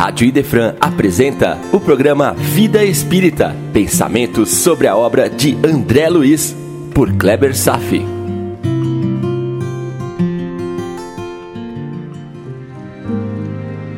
Rádio 0.00 0.26
Idefran 0.26 0.76
apresenta 0.80 1.58
o 1.70 1.78
programa 1.78 2.32
Vida 2.32 2.82
Espírita, 2.82 3.54
pensamentos 3.70 4.48
sobre 4.48 4.86
a 4.86 4.96
obra 4.96 5.28
de 5.28 5.54
André 5.56 6.08
Luiz, 6.08 6.56
por 6.94 7.12
Kleber 7.18 7.54
Safi. 7.54 8.02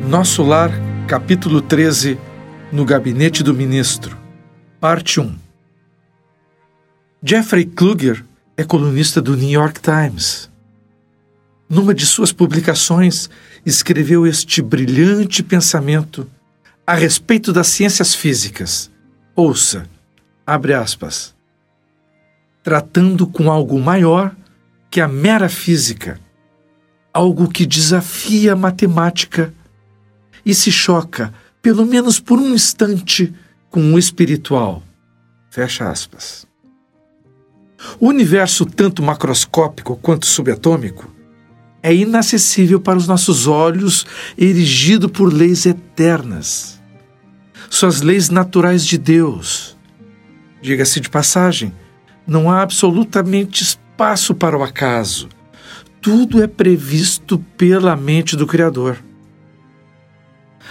Nosso 0.09 0.43
Lar, 0.43 0.71
capítulo 1.07 1.61
13, 1.61 2.19
no 2.69 2.83
Gabinete 2.83 3.41
do 3.41 3.53
Ministro, 3.53 4.17
parte 4.81 5.21
1. 5.21 5.33
Jeffrey 7.23 7.63
Kluger 7.63 8.25
é 8.57 8.65
colunista 8.65 9.21
do 9.21 9.37
New 9.37 9.49
York 9.49 9.79
Times. 9.79 10.51
Numa 11.69 11.93
de 11.93 12.05
suas 12.05 12.33
publicações, 12.33 13.29
escreveu 13.65 14.27
este 14.27 14.61
brilhante 14.61 15.41
pensamento 15.41 16.29
a 16.85 16.93
respeito 16.93 17.53
das 17.53 17.67
ciências 17.67 18.13
físicas. 18.13 18.91
Ouça, 19.35 19.87
abre 20.45 20.73
aspas. 20.73 21.33
Tratando 22.61 23.25
com 23.25 23.51
algo 23.51 23.79
maior 23.79 24.35
que 24.89 25.01
a 25.01 25.07
mera 25.07 25.49
física, 25.49 26.19
algo 27.13 27.47
que 27.47 27.65
desafia 27.65 28.53
a 28.53 28.55
matemática 28.55 29.53
e 30.45 30.53
se 30.53 30.71
choca, 30.71 31.33
pelo 31.61 31.85
menos 31.85 32.19
por 32.19 32.39
um 32.39 32.53
instante, 32.53 33.33
com 33.69 33.93
o 33.93 33.99
espiritual. 33.99 34.83
Fecha 35.49 35.89
aspas. 35.89 36.45
O 37.99 38.07
universo, 38.07 38.65
tanto 38.65 39.03
macroscópico 39.03 39.95
quanto 39.97 40.25
subatômico, 40.25 41.12
é 41.83 41.93
inacessível 41.93 42.79
para 42.79 42.97
os 42.97 43.07
nossos 43.07 43.45
olhos, 43.45 44.05
erigido 44.37 45.09
por 45.09 45.31
leis 45.31 45.65
eternas. 45.65 46.81
Suas 47.69 48.01
leis 48.01 48.29
naturais 48.29 48.85
de 48.85 48.97
Deus. 48.97 49.77
Diga-se 50.61 51.01
de 51.01 51.09
passagem, 51.09 51.73
não 52.25 52.49
há 52.49 52.61
absolutamente 52.61 53.63
espaço 53.63 54.33
para 54.33 54.57
o 54.57 54.63
acaso. 54.63 55.27
Tudo 55.99 56.41
é 56.41 56.47
previsto 56.47 57.37
pela 57.57 57.97
mente 57.97 58.37
do 58.37 58.47
Criador. 58.47 58.97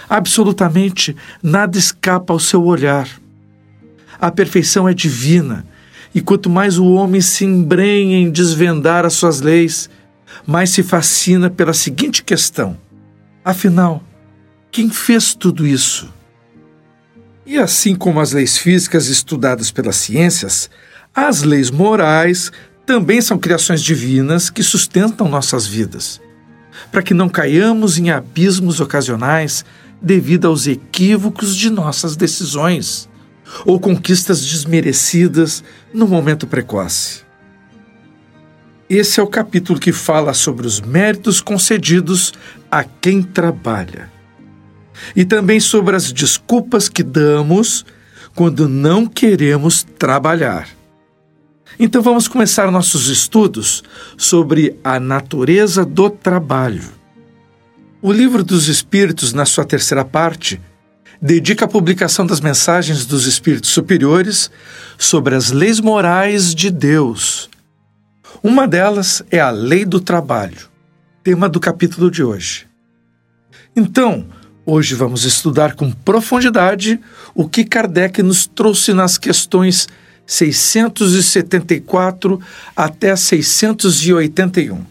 Absolutamente 0.09 1.15
nada 1.43 1.77
escapa 1.77 2.33
ao 2.33 2.39
seu 2.39 2.63
olhar. 2.63 3.07
A 4.19 4.31
perfeição 4.31 4.89
é 4.89 4.93
divina, 4.95 5.65
e 6.13 6.21
quanto 6.21 6.49
mais 6.49 6.79
o 6.79 6.85
homem 6.85 7.21
se 7.21 7.45
embrenha 7.45 8.17
em 8.17 8.31
desvendar 8.31 9.05
as 9.05 9.13
suas 9.13 9.41
leis, 9.41 9.89
mais 10.45 10.69
se 10.69 10.83
fascina 10.83 11.49
pela 11.49 11.73
seguinte 11.73 12.23
questão: 12.23 12.77
afinal, 13.43 14.03
quem 14.71 14.89
fez 14.89 15.33
tudo 15.33 15.67
isso? 15.67 16.11
E 17.45 17.57
assim 17.57 17.95
como 17.95 18.19
as 18.19 18.31
leis 18.31 18.57
físicas 18.57 19.07
estudadas 19.07 19.69
pelas 19.69 19.97
ciências, 19.97 20.69
as 21.13 21.43
leis 21.43 21.69
morais 21.69 22.51
também 22.85 23.21
são 23.21 23.37
criações 23.37 23.81
divinas 23.81 24.49
que 24.49 24.63
sustentam 24.63 25.27
nossas 25.27 25.67
vidas, 25.67 26.21
para 26.91 27.03
que 27.03 27.13
não 27.13 27.29
caiamos 27.29 27.97
em 27.97 28.09
abismos 28.09 28.79
ocasionais 28.79 29.65
devido 30.01 30.47
aos 30.47 30.67
equívocos 30.67 31.55
de 31.55 31.69
nossas 31.69 32.15
decisões 32.15 33.09
ou 33.65 33.79
conquistas 33.79 34.45
desmerecidas 34.45 35.63
no 35.93 36.07
momento 36.07 36.47
precoce. 36.47 37.22
Esse 38.95 39.19
é 39.19 39.23
o 39.23 39.27
capítulo 39.27 39.79
que 39.79 39.91
fala 39.91 40.35
sobre 40.35 40.67
os 40.67 40.79
méritos 40.79 41.41
concedidos 41.41 42.31
a 42.69 42.83
quem 42.83 43.23
trabalha. 43.23 44.07
E 45.15 45.25
também 45.25 45.59
sobre 45.59 45.95
as 45.95 46.11
desculpas 46.11 46.87
que 46.87 47.01
damos 47.01 47.83
quando 48.35 48.69
não 48.69 49.07
queremos 49.07 49.81
trabalhar. 49.97 50.69
Então 51.79 52.03
vamos 52.03 52.27
começar 52.27 52.69
nossos 52.69 53.07
estudos 53.07 53.83
sobre 54.15 54.77
a 54.83 54.99
natureza 54.99 55.83
do 55.83 56.07
trabalho. 56.07 56.83
O 57.99 58.11
Livro 58.11 58.43
dos 58.43 58.67
Espíritos, 58.67 59.33
na 59.33 59.47
sua 59.47 59.65
terceira 59.65 60.05
parte, 60.05 60.61
dedica 61.19 61.65
a 61.65 61.67
publicação 61.67 62.27
das 62.27 62.39
mensagens 62.39 63.07
dos 63.07 63.25
espíritos 63.25 63.71
superiores 63.71 64.51
sobre 64.99 65.33
as 65.33 65.49
leis 65.49 65.79
morais 65.79 66.53
de 66.53 66.69
Deus 66.69 67.51
uma 68.43 68.67
delas 68.67 69.23
é 69.31 69.39
a 69.39 69.49
lei 69.49 69.85
do 69.85 70.01
trabalho, 70.01 70.69
tema 71.23 71.47
do 71.47 71.61
capítulo 71.61 72.11
de 72.11 72.21
hoje. 72.21 72.67
Então, 73.73 74.25
hoje 74.65 74.95
vamos 74.95 75.23
estudar 75.23 75.75
com 75.75 75.89
profundidade 75.89 76.99
o 77.33 77.47
que 77.47 77.63
Kardec 77.63 78.21
nos 78.21 78.45
trouxe 78.45 78.93
nas 78.93 79.17
questões 79.17 79.87
674 80.25 82.41
até 82.75 83.15
681. 83.15 84.85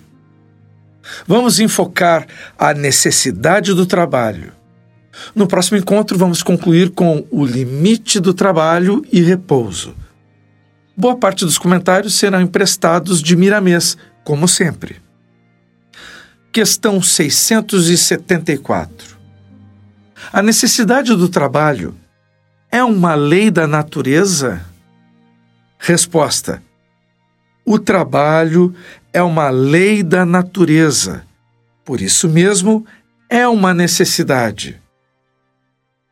Vamos 1.26 1.60
enfocar 1.60 2.26
a 2.58 2.72
necessidade 2.72 3.74
do 3.74 3.84
trabalho. 3.84 4.50
No 5.34 5.46
próximo 5.46 5.76
encontro, 5.76 6.16
vamos 6.16 6.42
concluir 6.42 6.88
com 6.90 7.26
o 7.30 7.44
limite 7.44 8.18
do 8.18 8.32
trabalho 8.32 9.04
e 9.12 9.20
repouso. 9.20 9.94
Boa 10.96 11.16
parte 11.16 11.44
dos 11.44 11.56
comentários 11.56 12.14
serão 12.14 12.40
emprestados 12.40 13.22
de 13.22 13.34
Miramês, 13.34 13.96
como 14.24 14.46
sempre. 14.46 15.00
Questão 16.52 17.00
674. 17.00 19.16
A 20.30 20.42
necessidade 20.42 21.16
do 21.16 21.28
trabalho 21.28 21.94
é 22.70 22.84
uma 22.84 23.14
lei 23.14 23.50
da 23.50 23.66
natureza? 23.66 24.62
Resposta: 25.78 26.62
O 27.64 27.78
trabalho 27.78 28.74
é 29.12 29.22
uma 29.22 29.48
lei 29.48 30.02
da 30.02 30.26
natureza. 30.26 31.24
Por 31.84 32.00
isso 32.00 32.28
mesmo, 32.28 32.86
é 33.30 33.48
uma 33.48 33.72
necessidade. 33.72 34.80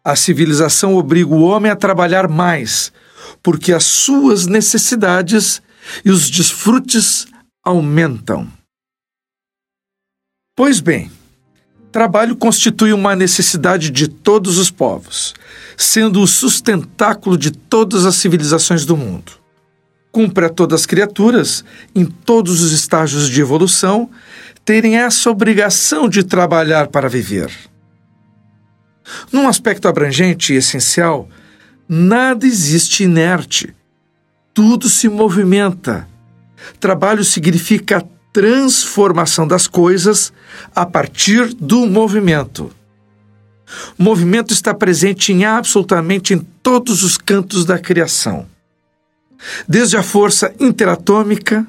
A 0.02 0.16
civilização 0.16 0.96
obriga 0.96 1.34
o 1.34 1.42
homem 1.42 1.70
a 1.70 1.76
trabalhar 1.76 2.26
mais, 2.26 2.90
porque 3.42 3.72
as 3.72 3.84
suas 3.84 4.46
necessidades 4.46 5.62
e 6.04 6.10
os 6.10 6.30
desfrutes 6.30 7.26
aumentam. 7.64 8.50
Pois 10.56 10.80
bem, 10.80 11.10
trabalho 11.90 12.36
constitui 12.36 12.92
uma 12.92 13.16
necessidade 13.16 13.90
de 13.90 14.08
todos 14.08 14.58
os 14.58 14.70
povos, 14.70 15.34
sendo 15.76 16.20
o 16.20 16.26
sustentáculo 16.26 17.36
de 17.36 17.50
todas 17.50 18.04
as 18.06 18.16
civilizações 18.16 18.84
do 18.84 18.96
mundo. 18.96 19.32
Cumpre 20.12 20.46
a 20.46 20.48
todas 20.48 20.80
as 20.80 20.86
criaturas, 20.86 21.64
em 21.94 22.04
todos 22.04 22.60
os 22.60 22.72
estágios 22.72 23.28
de 23.28 23.40
evolução, 23.40 24.10
terem 24.64 24.98
essa 24.98 25.30
obrigação 25.30 26.08
de 26.08 26.22
trabalhar 26.22 26.88
para 26.88 27.08
viver. 27.08 27.50
Num 29.32 29.48
aspecto 29.48 29.88
abrangente 29.88 30.52
e 30.52 30.56
essencial, 30.56 31.28
Nada 31.92 32.46
existe 32.46 33.02
inerte. 33.02 33.74
Tudo 34.54 34.88
se 34.88 35.08
movimenta. 35.08 36.06
Trabalho 36.78 37.24
significa 37.24 38.06
transformação 38.32 39.44
das 39.44 39.66
coisas 39.66 40.32
a 40.72 40.86
partir 40.86 41.52
do 41.52 41.86
movimento. 41.86 42.70
O 43.98 44.04
movimento 44.04 44.52
está 44.52 44.72
presente 44.72 45.32
em 45.32 45.44
absolutamente 45.44 46.32
em 46.32 46.38
todos 46.62 47.02
os 47.02 47.18
cantos 47.18 47.64
da 47.64 47.76
criação. 47.76 48.46
Desde 49.66 49.96
a 49.96 50.02
força 50.04 50.54
interatômica 50.60 51.66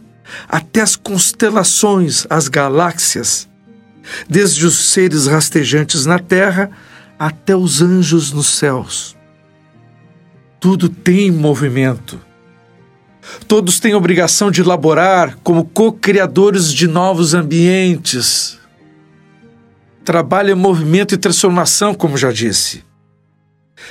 até 0.48 0.82
as 0.82 0.96
constelações, 0.96 2.28
as 2.30 2.48
galáxias, 2.48 3.50
desde 4.30 4.68
os 4.68 4.78
seres 4.92 5.26
rastejantes 5.26 6.06
na 6.06 6.20
terra 6.20 6.70
até 7.18 7.56
os 7.56 7.82
anjos 7.82 8.32
nos 8.32 8.46
céus. 8.46 9.20
Tudo 10.62 10.88
tem 10.88 11.32
movimento. 11.32 12.22
Todos 13.48 13.80
têm 13.80 13.96
obrigação 13.96 14.52
de 14.52 14.62
elaborar 14.62 15.40
como 15.44 15.66
co-criadores 15.66 16.72
de 16.72 16.88
novos 16.88 17.34
ambientes. 17.34 18.60
Trabalho 20.06 20.52
é 20.52 20.56
movimento 20.56 21.16
e 21.16 21.18
transformação, 21.18 21.96
como 21.96 22.16
já 22.16 22.32
disse. 22.32 22.84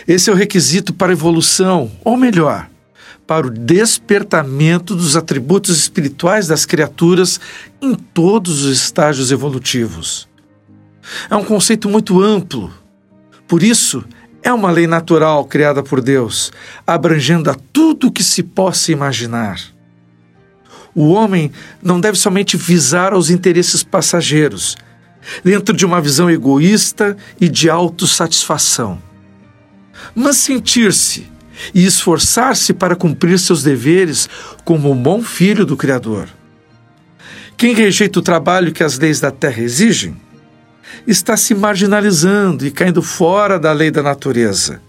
Esse 0.06 0.30
é 0.30 0.32
o 0.32 0.36
requisito 0.36 0.94
para 0.94 1.10
a 1.10 1.12
evolução, 1.12 1.90
ou 2.04 2.16
melhor, 2.16 2.70
para 3.26 3.48
o 3.48 3.50
despertamento 3.50 4.94
dos 4.94 5.16
atributos 5.16 5.76
espirituais 5.76 6.46
das 6.46 6.64
criaturas 6.64 7.40
em 7.82 7.96
todos 7.96 8.62
os 8.62 8.80
estágios 8.80 9.32
evolutivos. 9.32 10.28
É 11.28 11.34
um 11.34 11.44
conceito 11.44 11.88
muito 11.88 12.22
amplo. 12.22 12.72
Por 13.48 13.60
isso, 13.60 14.04
é 14.42 14.52
uma 14.52 14.70
lei 14.70 14.86
natural 14.86 15.44
criada 15.44 15.82
por 15.82 16.00
Deus, 16.00 16.52
abrangendo 16.86 17.50
a 17.50 17.56
tudo 17.72 18.08
o 18.08 18.12
que 18.12 18.22
se 18.22 18.42
possa 18.42 18.92
imaginar. 18.92 19.60
O 20.94 21.10
homem 21.10 21.52
não 21.82 22.00
deve 22.00 22.18
somente 22.18 22.56
visar 22.56 23.12
aos 23.12 23.30
interesses 23.30 23.82
passageiros, 23.82 24.76
dentro 25.44 25.76
de 25.76 25.84
uma 25.84 26.00
visão 26.00 26.30
egoísta 26.30 27.16
e 27.40 27.48
de 27.48 27.68
autossatisfação. 27.68 29.00
Mas 30.14 30.36
sentir-se 30.36 31.30
e 31.74 31.84
esforçar-se 31.84 32.72
para 32.72 32.96
cumprir 32.96 33.38
seus 33.38 33.62
deveres 33.62 34.28
como 34.64 34.90
um 34.90 34.96
bom 35.00 35.22
filho 35.22 35.66
do 35.66 35.76
Criador. 35.76 36.28
Quem 37.56 37.74
rejeita 37.74 38.18
o 38.18 38.22
trabalho 38.22 38.72
que 38.72 38.82
as 38.82 38.98
leis 38.98 39.20
da 39.20 39.30
terra 39.30 39.60
exigem 39.60 40.16
está 41.06 41.36
se 41.36 41.54
marginalizando 41.54 42.66
e 42.66 42.70
caindo 42.70 43.02
fora 43.02 43.58
da 43.58 43.72
lei 43.72 43.90
da 43.90 44.02
natureza. 44.02 44.80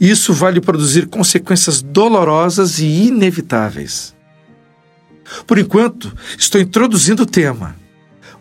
Isso 0.00 0.32
vai 0.32 0.52
lhe 0.52 0.60
produzir 0.60 1.06
consequências 1.06 1.80
dolorosas 1.80 2.78
e 2.78 3.06
inevitáveis. 3.06 4.14
Por 5.46 5.58
enquanto, 5.58 6.12
estou 6.36 6.60
introduzindo 6.60 7.22
o 7.22 7.26
tema. 7.26 7.76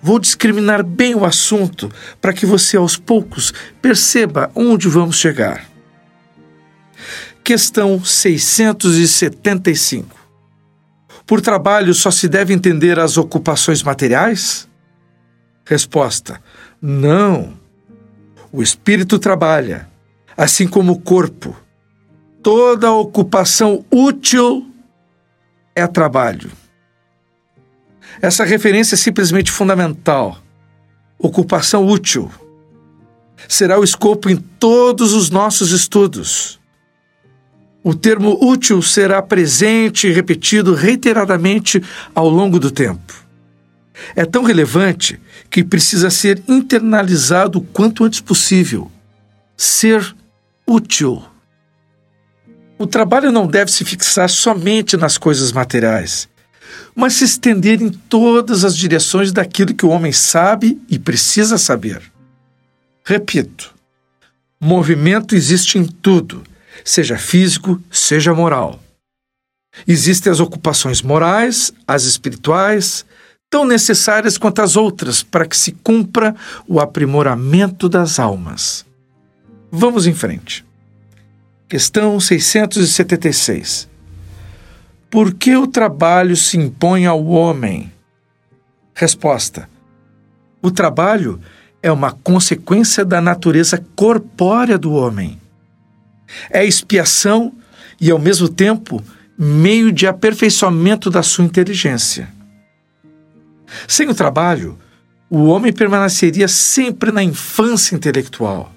Vou 0.02 0.18
discriminar 0.18 0.84
bem 0.84 1.14
o 1.14 1.26
assunto 1.26 1.92
para 2.22 2.34
que 2.34 2.46
você, 2.46 2.78
aos 2.78 2.98
poucos, 2.98 3.54
perceba 3.82 4.50
onde 4.56 4.88
vamos 4.88 5.18
chegar. 5.18 5.70
Questão 7.44 8.04
675. 8.04 10.18
Por 11.26 11.42
trabalho 11.42 11.94
só 11.94 12.10
se 12.10 12.28
deve 12.28 12.54
entender 12.54 12.98
as 12.98 13.18
ocupações 13.18 13.84
materiais? 13.84 14.68
Resposta: 15.66 16.42
Não. 16.81 17.54
O 18.52 18.64
espírito 18.64 19.20
trabalha, 19.20 19.88
assim 20.36 20.68
como 20.68 20.94
o 20.94 21.00
corpo. 21.00 21.56
Toda 22.42 22.92
ocupação 22.92 23.86
útil 23.92 24.66
é 25.76 25.86
trabalho. 25.86 26.52
Essa 28.22 28.44
referência 28.44 28.96
é 28.96 28.98
simplesmente 28.98 29.52
fundamental. 29.52 30.38
Ocupação 31.18 31.86
útil 31.86 32.31
será 33.48 33.80
o 33.80 33.84
escopo 33.84 34.30
em 34.30 34.38
todos 34.38 35.14
os 35.14 35.30
nossos 35.30 35.72
estudos. 35.72 36.60
O 37.84 37.96
termo 37.96 38.38
útil 38.42 38.81
será 38.81 39.22
presente 39.22 40.08
e 40.08 40.12
repetido 40.12 40.74
reiteradamente 40.74 41.81
ao 42.14 42.30
longo 42.30 42.60
do 42.60 42.72
tempo. 42.72 43.29
É 44.16 44.25
tão 44.25 44.44
relevante 44.44 45.19
que 45.50 45.63
precisa 45.63 46.10
ser 46.10 46.42
internalizado 46.48 47.60
o 47.60 47.62
quanto 47.62 48.04
antes 48.04 48.22
possível. 48.22 48.92
Ser 49.56 50.16
útil. 50.66 51.24
O 52.78 52.88
trabalho 52.88 53.31
não 53.31 53.46
deve 53.46 53.72
se 53.72 53.84
fixar 53.84 54.30
somente 54.30 54.96
nas 54.96 55.18
coisas 55.18 55.51
materiais 55.51 56.30
mas 56.96 57.13
se 57.13 57.24
estender 57.24 57.81
em 57.81 57.90
todas 57.90 58.66
as 58.66 58.75
direções 58.75 59.31
daquilo 59.31 59.74
que 59.74 59.86
o 59.86 59.90
homem 59.90 60.12
sabe 60.12 60.81
e 60.90 61.00
precisa 61.00 61.57
saber. 61.57 62.02
Repito: 63.06 63.74
movimento 64.60 65.36
existe 65.36 65.78
em 65.78 65.86
tudo, 65.86 66.44
seja 66.84 67.18
físico, 67.18 67.81
seja 67.92 68.34
moral. 68.34 68.81
Existem 69.88 70.31
as 70.31 70.40
ocupações 70.40 71.02
morais, 71.02 71.72
as 71.88 72.04
espirituais, 72.04 73.06
tão 73.50 73.66
necessárias 73.66 74.38
quanto 74.38 74.62
as 74.62 74.75
outras 74.75 75.24
para 75.24 75.48
que 75.48 75.57
se 75.57 75.72
cumpra 75.72 76.36
o 76.68 76.80
aprimoramento 76.80 77.90
das 77.90 78.19
almas. 78.19 78.86
Vamos 79.72 80.06
em 80.06 80.13
frente. 80.13 80.66
Questão 81.68 82.19
676. 82.19 83.90
Por 85.10 85.34
que 85.34 85.56
o 85.56 85.66
trabalho 85.66 86.36
se 86.36 86.57
impõe 86.57 87.06
ao 87.06 87.25
homem? 87.25 87.92
Resposta: 88.94 89.68
O 90.62 90.69
trabalho 90.69 91.40
é 91.81 91.92
uma 91.92 92.12
consequência 92.12 93.04
da 93.04 93.19
natureza 93.19 93.84
corpórea 93.95 94.78
do 94.78 94.92
homem. 94.92 95.40
É 96.52 96.63
expiação 96.63 97.54
e, 98.00 98.12
ao 98.12 98.19
mesmo 98.19 98.48
tempo, 98.48 99.04
meio 99.38 99.92
de 99.92 100.06
aperfeiçoamento 100.06 101.10
da 101.10 101.24
sua 101.24 101.45
inteligência. 101.45 102.39
Sem 103.88 104.10
o 104.10 104.16
trabalho, 104.16 104.77
o 105.30 105.45
homem 105.45 105.71
permaneceria 105.71 106.48
sempre 106.48 107.12
na 107.12 107.24
infância 107.24 107.95
intelectual. 107.95 108.74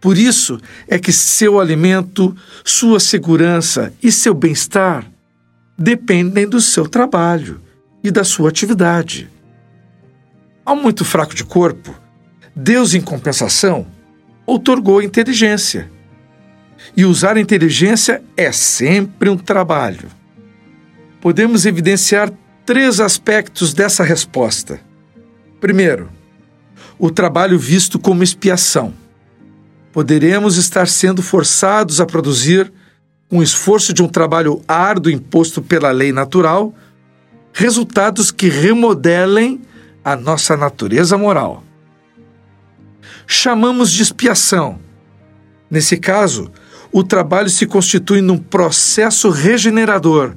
Por 0.00 0.16
isso 0.16 0.58
é 0.88 0.98
que 0.98 1.12
seu 1.12 1.60
alimento, 1.60 2.34
sua 2.64 2.98
segurança 2.98 3.92
e 4.02 4.10
seu 4.10 4.32
bem-estar 4.32 5.06
dependem 5.78 6.48
do 6.48 6.60
seu 6.60 6.88
trabalho 6.88 7.60
e 8.02 8.10
da 8.10 8.24
sua 8.24 8.48
atividade. 8.48 9.30
Ao 10.64 10.74
muito 10.74 11.04
fraco 11.04 11.34
de 11.34 11.44
corpo, 11.44 11.94
Deus, 12.54 12.94
em 12.94 13.00
compensação, 13.00 13.86
outorgou 14.46 15.02
inteligência. 15.02 15.90
E 16.96 17.04
usar 17.04 17.36
inteligência 17.36 18.22
é 18.36 18.50
sempre 18.52 19.28
um 19.28 19.36
trabalho. 19.36 20.08
Podemos 21.20 21.66
evidenciar 21.66 22.32
três 22.70 23.00
aspectos 23.00 23.74
dessa 23.74 24.04
resposta. 24.04 24.78
Primeiro, 25.60 26.08
o 27.00 27.10
trabalho 27.10 27.58
visto 27.58 27.98
como 27.98 28.22
expiação 28.22 28.94
poderemos 29.92 30.56
estar 30.56 30.86
sendo 30.86 31.20
forçados 31.20 32.00
a 32.00 32.06
produzir, 32.06 32.72
o 33.28 33.42
esforço 33.42 33.92
de 33.92 34.04
um 34.04 34.06
trabalho 34.06 34.62
árduo 34.68 35.10
imposto 35.10 35.60
pela 35.60 35.90
lei 35.90 36.12
natural, 36.12 36.72
resultados 37.52 38.30
que 38.30 38.48
remodelem 38.48 39.60
a 40.04 40.14
nossa 40.14 40.56
natureza 40.56 41.18
moral. 41.18 41.64
Chamamos 43.26 43.90
de 43.90 44.00
expiação. 44.00 44.78
Nesse 45.68 45.96
caso, 45.96 46.52
o 46.92 47.02
trabalho 47.02 47.50
se 47.50 47.66
constitui 47.66 48.20
num 48.20 48.38
processo 48.38 49.28
regenerador, 49.28 50.36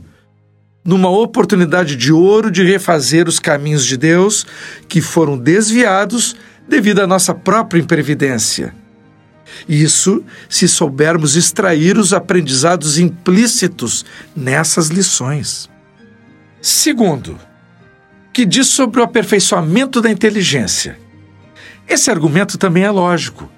numa 0.83 1.09
oportunidade 1.09 1.95
de 1.95 2.11
ouro 2.11 2.51
de 2.51 2.63
refazer 2.63 3.27
os 3.27 3.39
caminhos 3.39 3.85
de 3.85 3.95
Deus 3.95 4.45
que 4.87 5.01
foram 5.01 5.37
desviados 5.37 6.35
devido 6.67 6.99
à 6.99 7.07
nossa 7.07 7.33
própria 7.33 7.79
imprevidência. 7.79 8.75
Isso 9.67 10.23
se 10.49 10.67
soubermos 10.67 11.35
extrair 11.35 11.97
os 11.97 12.11
aprendizados 12.11 12.97
implícitos 12.97 14.03
nessas 14.35 14.87
lições. 14.87 15.69
Segundo, 16.61 17.39
que 18.33 18.45
diz 18.45 18.67
sobre 18.67 18.99
o 18.99 19.03
aperfeiçoamento 19.03 20.01
da 20.01 20.09
inteligência. 20.09 20.97
Esse 21.87 22.09
argumento 22.09 22.57
também 22.57 22.83
é 22.83 22.89
lógico, 22.89 23.49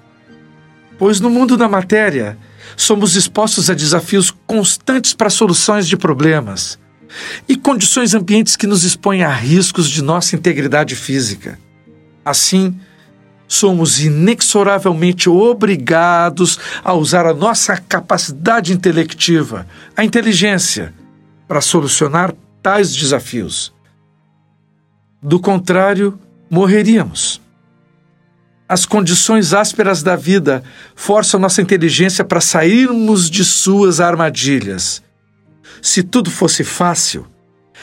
pois 0.98 1.18
no 1.18 1.30
mundo 1.30 1.56
da 1.56 1.68
matéria 1.68 2.36
somos 2.76 3.16
expostos 3.16 3.70
a 3.70 3.74
desafios 3.74 4.32
constantes 4.46 5.14
para 5.14 5.30
soluções 5.30 5.88
de 5.88 5.96
problemas 5.96 6.78
e 7.48 7.56
condições 7.56 8.14
ambientes 8.14 8.56
que 8.56 8.66
nos 8.66 8.84
expõem 8.84 9.22
a 9.22 9.32
riscos 9.32 9.88
de 9.88 10.02
nossa 10.02 10.36
integridade 10.36 10.94
física. 10.94 11.58
Assim, 12.24 12.78
somos 13.48 14.00
inexoravelmente 14.00 15.28
obrigados 15.28 16.58
a 16.82 16.92
usar 16.92 17.26
a 17.26 17.34
nossa 17.34 17.76
capacidade 17.76 18.72
intelectiva, 18.72 19.66
a 19.96 20.04
inteligência, 20.04 20.92
para 21.46 21.60
solucionar 21.60 22.34
tais 22.62 22.94
desafios. 22.94 23.72
Do 25.22 25.38
contrário, 25.38 26.18
morreríamos. 26.50 27.40
As 28.68 28.84
condições 28.84 29.54
ásperas 29.54 30.02
da 30.02 30.16
vida 30.16 30.64
forçam 30.96 31.38
nossa 31.38 31.62
inteligência 31.62 32.24
para 32.24 32.40
sairmos 32.40 33.30
de 33.30 33.44
suas 33.44 34.00
armadilhas. 34.00 35.02
Se 35.82 36.02
tudo 36.02 36.30
fosse 36.30 36.64
fácil, 36.64 37.26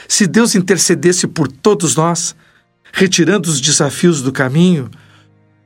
se 0.07 0.27
Deus 0.27 0.55
intercedesse 0.55 1.27
por 1.27 1.47
todos 1.47 1.95
nós, 1.95 2.35
retirando 2.91 3.49
os 3.49 3.59
desafios 3.59 4.21
do 4.21 4.31
caminho, 4.31 4.89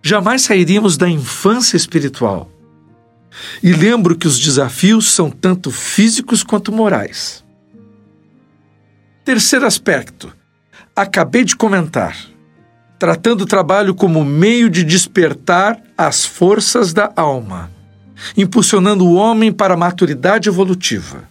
jamais 0.01 0.43
sairíamos 0.43 0.97
da 0.97 1.09
infância 1.09 1.75
espiritual. 1.75 2.51
E 3.61 3.71
lembro 3.71 4.17
que 4.17 4.27
os 4.27 4.39
desafios 4.39 5.11
são 5.11 5.29
tanto 5.29 5.69
físicos 5.69 6.43
quanto 6.43 6.71
morais. 6.71 7.43
Terceiro 9.23 9.65
aspecto. 9.65 10.33
Acabei 10.95 11.43
de 11.43 11.55
comentar. 11.55 12.17
Tratando 12.97 13.41
o 13.41 13.45
trabalho 13.45 13.93
como 13.93 14.25
meio 14.25 14.69
de 14.69 14.83
despertar 14.83 15.79
as 15.95 16.25
forças 16.25 16.93
da 16.93 17.11
alma, 17.15 17.69
impulsionando 18.35 19.05
o 19.05 19.13
homem 19.13 19.51
para 19.51 19.75
a 19.75 19.77
maturidade 19.77 20.49
evolutiva. 20.49 21.29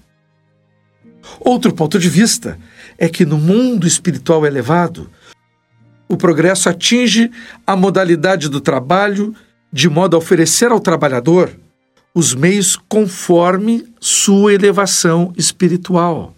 Outro 1.40 1.72
ponto 1.72 1.98
de 1.98 2.08
vista 2.08 2.58
é 2.98 3.08
que 3.08 3.24
no 3.24 3.38
mundo 3.38 3.86
espiritual 3.86 4.46
elevado, 4.46 5.10
o 6.08 6.16
progresso 6.16 6.68
atinge 6.68 7.30
a 7.66 7.76
modalidade 7.76 8.48
do 8.48 8.60
trabalho 8.60 9.34
de 9.72 9.88
modo 9.88 10.16
a 10.16 10.18
oferecer 10.18 10.70
ao 10.70 10.80
trabalhador 10.80 11.50
os 12.14 12.34
meios 12.34 12.76
conforme 12.88 13.84
sua 14.00 14.54
elevação 14.54 15.32
espiritual. 15.36 16.34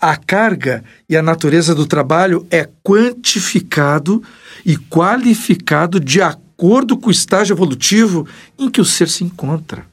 a 0.00 0.16
carga 0.16 0.84
e 1.08 1.16
a 1.16 1.22
natureza 1.22 1.74
do 1.74 1.84
trabalho 1.84 2.46
é 2.52 2.68
quantificado 2.84 4.22
e 4.64 4.76
qualificado 4.76 5.98
de 5.98 6.22
acordo 6.22 6.96
com 6.96 7.08
o 7.08 7.10
estágio 7.10 7.54
evolutivo 7.54 8.24
em 8.56 8.70
que 8.70 8.80
o 8.80 8.84
ser 8.84 9.08
se 9.08 9.24
encontra. 9.24 9.84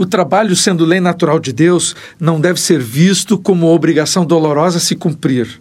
O 0.00 0.06
trabalho, 0.06 0.56
sendo 0.56 0.86
lei 0.86 0.98
natural 0.98 1.38
de 1.38 1.52
Deus, 1.52 1.94
não 2.18 2.40
deve 2.40 2.58
ser 2.58 2.80
visto 2.80 3.36
como 3.36 3.66
obrigação 3.66 4.24
dolorosa 4.24 4.78
a 4.78 4.80
se 4.80 4.96
cumprir. 4.96 5.60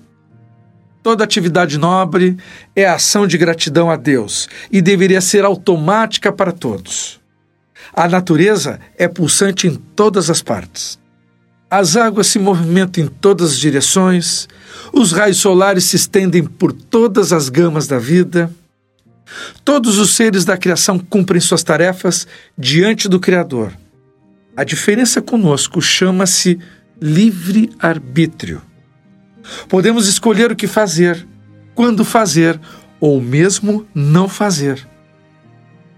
Toda 1.04 1.26
atividade 1.26 1.78
nobre 1.78 2.38
é 2.74 2.86
ação 2.88 3.28
de 3.28 3.38
gratidão 3.38 3.92
a 3.92 3.98
Deus 3.98 4.48
e 4.72 4.82
deveria 4.82 5.20
ser 5.20 5.44
automática 5.44 6.32
para 6.32 6.54
todos. 6.54 7.20
A 7.94 8.08
natureza 8.08 8.80
é 8.98 9.10
pulsante 9.10 9.68
em 9.68 9.76
todas 9.76 10.30
as 10.30 10.42
partes. 10.42 10.98
As 11.70 11.98
águas 11.98 12.28
se 12.28 12.40
movimentam 12.40 13.04
em 13.04 13.08
todas 13.08 13.52
as 13.52 13.60
direções, 13.60 14.48
os 14.94 15.12
raios 15.12 15.40
solares 15.40 15.84
se 15.84 15.98
estendem 15.98 16.46
por 16.46 16.72
todas 16.72 17.34
as 17.34 17.50
gamas 17.50 17.88
da 17.90 18.00
vida. 18.00 18.50
Todos 19.66 19.98
os 19.98 20.12
seres 20.16 20.46
da 20.46 20.56
criação 20.56 20.98
cumprem 20.98 21.42
suas 21.42 21.62
tarefas 21.62 22.26
diante 22.58 23.10
do 23.10 23.20
Criador. 23.20 23.74
A 24.60 24.66
diferença 24.66 25.22
conosco 25.22 25.82
chama-se 25.82 26.60
livre-arbítrio. 27.02 28.62
Podemos 29.70 30.06
escolher 30.06 30.52
o 30.52 30.56
que 30.56 30.68
fazer, 30.68 31.26
quando 31.74 32.04
fazer 32.04 32.60
ou 33.00 33.22
mesmo 33.22 33.88
não 33.96 34.28
fazer. 34.28 34.86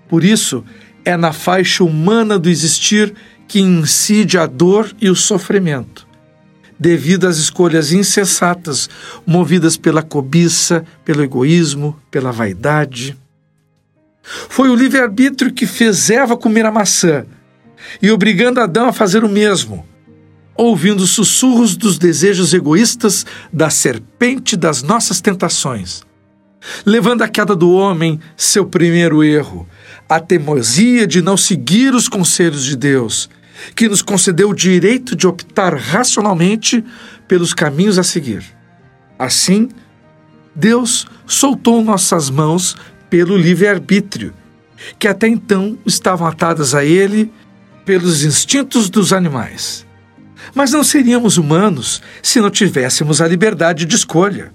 Por 0.08 0.24
isso, 0.24 0.64
é 1.04 1.18
na 1.18 1.34
faixa 1.34 1.84
humana 1.84 2.38
do 2.38 2.52
existir 2.52 3.16
que 3.48 3.60
incide 3.60 4.38
a 4.38 4.46
dor 4.46 4.96
e 5.02 5.10
o 5.10 5.16
sofrimento, 5.16 6.08
devido 6.80 7.26
às 7.26 7.38
escolhas 7.38 7.92
insensatas, 7.92 8.88
movidas 9.26 9.76
pela 9.76 10.04
cobiça, 10.04 10.86
pelo 11.04 11.24
egoísmo, 11.24 12.00
pela 12.12 12.32
vaidade. 12.32 13.18
Foi 14.22 14.70
o 14.70 14.76
livre-arbítrio 14.76 15.52
que 15.52 15.66
fez 15.66 16.12
Eva 16.12 16.38
comer 16.38 16.68
a 16.68 16.72
maçã 16.72 17.26
e 18.02 18.12
obrigando 18.12 18.60
Adão 18.60 18.88
a 18.88 18.94
fazer 18.94 19.24
o 19.24 19.30
mesmo, 19.30 19.86
ouvindo 20.56 21.02
os 21.02 21.12
sussurros 21.12 21.76
dos 21.76 21.98
desejos 21.98 22.54
egoístas 22.54 23.26
da 23.52 23.70
serpente 23.70 24.56
das 24.56 24.84
nossas 24.84 25.22
tentações, 25.22 26.04
levando 26.86 27.22
à 27.22 27.28
queda 27.28 27.56
do 27.56 27.72
homem 27.72 28.20
seu 28.38 28.66
primeiro 28.66 29.24
erro, 29.24 29.68
a 30.08 30.20
teimosia 30.20 31.08
de 31.08 31.22
não 31.22 31.38
seguir 31.38 31.94
os 31.94 32.08
conselhos 32.08 32.64
de 32.64 32.76
Deus 32.76 33.30
que 33.76 33.88
nos 33.88 34.02
concedeu 34.02 34.50
o 34.50 34.56
direito 34.56 35.16
de 35.16 35.28
optar 35.28 35.76
racionalmente 35.76 36.84
pelos 37.28 37.54
caminhos 37.54 37.98
a 37.98 38.04
seguir. 38.04 38.44
Assim, 39.18 39.70
Deus 40.56 41.06
soltou 41.26 41.84
nossas 41.84 42.30
mãos 42.30 42.76
pelo 43.10 43.38
livre-arbítrio, 43.38 44.34
que 44.98 45.08
até 45.08 45.28
então 45.28 45.78
estavam 45.86 46.28
atadas 46.28 46.74
a 46.74 46.84
Ele 46.84 47.32
pelos 47.86 48.24
instintos 48.24 48.90
dos 48.90 49.14
animais. 49.14 49.86
Mas 50.54 50.72
não 50.72 50.84
seríamos 50.84 51.38
humanos 51.38 52.02
se 52.22 52.40
não 52.40 52.50
tivéssemos 52.50 53.22
a 53.22 53.28
liberdade 53.28 53.86
de 53.86 53.96
escolha. 53.96 54.52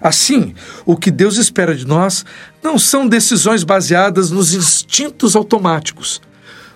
Assim, 0.00 0.54
o 0.84 0.96
que 0.96 1.10
Deus 1.10 1.36
espera 1.36 1.74
de 1.74 1.86
nós 1.86 2.24
não 2.62 2.78
são 2.78 3.06
decisões 3.06 3.64
baseadas 3.64 4.30
nos 4.30 4.54
instintos 4.54 5.36
automáticos, 5.36 6.20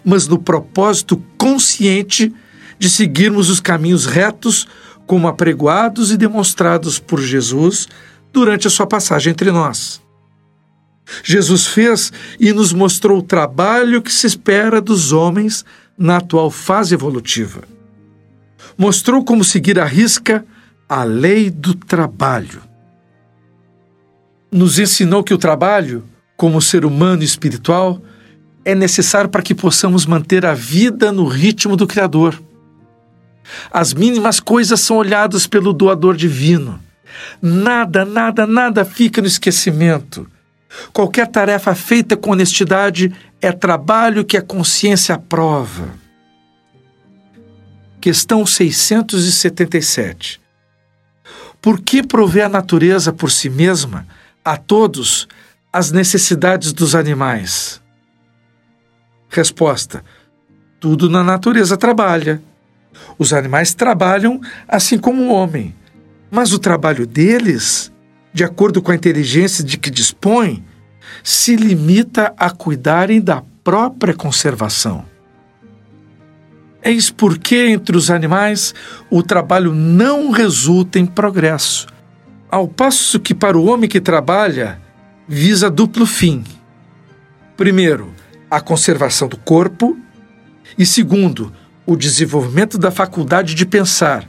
mas 0.04 0.26
no 0.26 0.38
propósito 0.38 1.22
consciente 1.36 2.32
de 2.78 2.88
seguirmos 2.88 3.50
os 3.50 3.60
caminhos 3.60 4.06
retos, 4.06 4.68
como 5.06 5.26
apregoados 5.26 6.10
e 6.10 6.16
demonstrados 6.16 6.98
por 6.98 7.20
Jesus 7.20 7.88
durante 8.32 8.66
a 8.66 8.70
sua 8.70 8.86
passagem 8.86 9.30
entre 9.30 9.50
nós. 9.50 10.00
Jesus 11.22 11.66
fez 11.66 12.12
e 12.38 12.52
nos 12.52 12.72
mostrou 12.72 13.18
o 13.18 13.22
trabalho 13.22 14.02
que 14.02 14.12
se 14.12 14.26
espera 14.26 14.80
dos 14.80 15.12
homens 15.12 15.64
na 15.96 16.18
atual 16.18 16.50
fase 16.50 16.94
evolutiva. 16.94 17.62
Mostrou 18.76 19.24
como 19.24 19.42
seguir 19.42 19.78
à 19.80 19.84
risca 19.84 20.44
a 20.88 21.02
lei 21.04 21.50
do 21.50 21.74
trabalho. 21.74 22.62
Nos 24.50 24.78
ensinou 24.78 25.22
que 25.22 25.34
o 25.34 25.38
trabalho, 25.38 26.04
como 26.36 26.62
ser 26.62 26.84
humano 26.84 27.22
e 27.22 27.26
espiritual, 27.26 28.00
é 28.64 28.74
necessário 28.74 29.28
para 29.28 29.42
que 29.42 29.54
possamos 29.54 30.06
manter 30.06 30.46
a 30.46 30.54
vida 30.54 31.10
no 31.10 31.26
ritmo 31.26 31.76
do 31.76 31.86
Criador. 31.86 32.40
As 33.70 33.92
mínimas 33.94 34.40
coisas 34.40 34.80
são 34.80 34.96
olhadas 34.96 35.46
pelo 35.46 35.72
doador 35.72 36.16
divino. 36.16 36.80
Nada, 37.40 38.04
nada, 38.04 38.46
nada 38.46 38.84
fica 38.84 39.20
no 39.20 39.26
esquecimento. 39.26 40.30
Qualquer 40.92 41.26
tarefa 41.26 41.75
feita 41.75 42.16
com 42.16 42.32
honestidade 42.32 43.12
é 43.40 43.52
trabalho 43.52 44.25
que 44.25 44.37
a 44.37 44.42
consciência 44.42 45.14
aprova. 45.14 45.94
Questão 48.00 48.44
677. 48.46 50.40
Por 51.60 51.80
que 51.80 52.02
prover 52.02 52.46
a 52.46 52.48
natureza 52.48 53.12
por 53.12 53.30
si 53.30 53.50
mesma, 53.50 54.06
a 54.44 54.56
todos, 54.56 55.26
as 55.72 55.90
necessidades 55.90 56.72
dos 56.72 56.94
animais? 56.94 57.82
Resposta: 59.28 60.04
Tudo 60.78 61.10
na 61.10 61.25
natureza 61.25 61.76
trabalha. 61.76 62.40
Os 63.18 63.32
animais 63.32 63.75
trabalham 63.75 64.40
assim 64.66 64.98
como 64.98 65.25
o 65.25 65.32
homem, 65.32 65.75
mas 66.30 66.52
o 66.52 66.58
trabalho 66.58 67.06
deles, 67.06 67.92
de 68.32 68.44
acordo 68.44 68.80
com 68.82 68.92
a 68.92 68.94
inteligência 68.94 69.64
de 69.64 69.76
que 69.78 69.90
dispõem, 69.90 70.64
se 71.23 71.56
limita 71.56 72.32
a 72.37 72.50
cuidarem 72.50 73.20
da 73.20 73.42
própria 73.64 74.14
conservação. 74.14 75.04
Eis 76.82 77.11
porque 77.11 77.56
entre 77.56 77.97
os 77.97 78.11
animais 78.11 78.75
o 79.11 79.23
trabalho 79.23 79.75
não 79.75 80.30
resulta 80.30 80.99
em 80.99 81.06
progresso, 81.06 81.87
ao 82.50 82.68
passo 82.68 83.18
que 83.18 83.35
para 83.35 83.58
o 83.58 83.66
homem 83.66 83.88
que 83.88 84.00
trabalha 84.00 84.80
visa 85.26 85.68
duplo 85.68 86.06
fim. 86.06 86.44
Primeiro, 87.56 88.14
a 88.50 88.61
conservação 88.61 89.28
do 89.28 89.37
corpo 89.37 89.99
e, 90.78 90.87
segundo, 90.87 91.52
o 91.85 91.97
desenvolvimento 91.97 92.78
da 92.78 92.90
faculdade 92.90 93.54
de 93.54 93.66
pensar, 93.66 94.28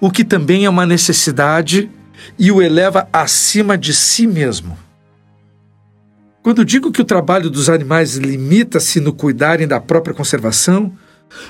o 0.00 0.10
que 0.10 0.24
também 0.24 0.64
é 0.64 0.70
uma 0.70 0.84
necessidade 0.84 1.90
e 2.38 2.50
o 2.50 2.62
eleva 2.62 3.08
acima 3.12 3.76
de 3.76 3.92
si 3.94 4.26
mesmo. 4.26 4.78
Quando 6.42 6.64
digo 6.64 6.92
que 6.92 7.00
o 7.02 7.04
trabalho 7.04 7.50
dos 7.50 7.68
animais 7.68 8.14
limita-se 8.16 9.00
no 9.00 9.12
cuidarem 9.12 9.66
da 9.66 9.80
própria 9.80 10.14
conservação, 10.14 10.92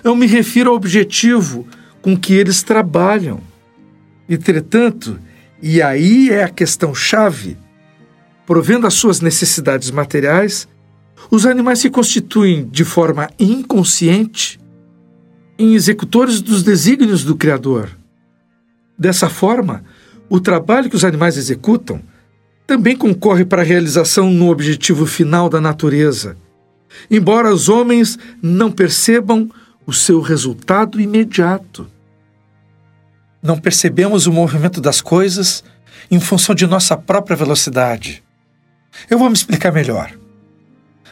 eu 0.02 0.16
me 0.16 0.26
refiro 0.26 0.70
ao 0.70 0.76
objetivo 0.76 1.66
com 2.00 2.16
que 2.16 2.32
eles 2.32 2.62
trabalham. 2.62 3.40
Entretanto, 4.28 5.18
e 5.62 5.82
aí 5.82 6.30
é 6.30 6.44
a 6.44 6.48
questão 6.48 6.94
chave, 6.94 7.58
provendo 8.46 8.86
as 8.86 8.94
suas 8.94 9.20
necessidades 9.20 9.90
materiais, 9.90 10.68
os 11.30 11.44
animais 11.44 11.80
se 11.80 11.90
constituem 11.90 12.68
de 12.68 12.84
forma 12.84 13.28
inconsciente 13.38 14.58
em 15.58 15.74
executores 15.74 16.40
dos 16.40 16.62
desígnios 16.62 17.24
do 17.24 17.36
Criador. 17.36 17.90
Dessa 18.98 19.28
forma, 19.28 19.84
o 20.28 20.40
trabalho 20.40 20.90
que 20.90 20.96
os 20.96 21.04
animais 21.04 21.36
executam 21.36 22.00
também 22.66 22.96
concorre 22.96 23.44
para 23.44 23.62
a 23.62 23.64
realização 23.64 24.30
no 24.30 24.50
objetivo 24.50 25.06
final 25.06 25.48
da 25.48 25.60
natureza, 25.60 26.36
embora 27.10 27.52
os 27.52 27.68
homens 27.68 28.18
não 28.42 28.70
percebam 28.72 29.50
o 29.86 29.92
seu 29.92 30.20
resultado 30.20 31.00
imediato. 31.00 31.86
Não 33.40 33.58
percebemos 33.58 34.26
o 34.26 34.32
movimento 34.32 34.80
das 34.80 35.00
coisas 35.00 35.62
em 36.10 36.18
função 36.18 36.54
de 36.54 36.66
nossa 36.66 36.96
própria 36.96 37.36
velocidade. 37.36 38.22
Eu 39.08 39.18
vou 39.18 39.28
me 39.28 39.34
explicar 39.36 39.72
melhor 39.72 40.12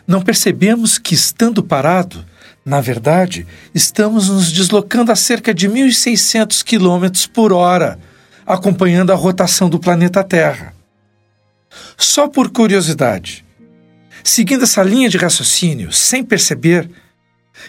não 0.06 0.21
percebemos 0.21 0.99
que, 0.99 1.14
estando 1.14 1.62
parado, 1.62 2.25
na 2.64 2.80
verdade, 2.80 3.47
estamos 3.75 4.28
nos 4.28 4.52
deslocando 4.52 5.12
a 5.12 5.16
cerca 5.16 5.52
de 5.52 5.68
1.600 5.68 6.62
km 6.62 7.28
por 7.33 7.52
hora, 7.52 7.99
acompanhando 8.46 9.12
a 9.12 9.16
rotação 9.16 9.68
do 9.68 9.78
planeta 9.78 10.22
Terra. 10.22 10.74
Só 11.96 12.28
por 12.28 12.50
curiosidade, 12.50 13.44
seguindo 14.22 14.64
essa 14.64 14.82
linha 14.82 15.08
de 15.08 15.16
raciocínio, 15.16 15.92
sem 15.92 16.22
perceber, 16.22 16.88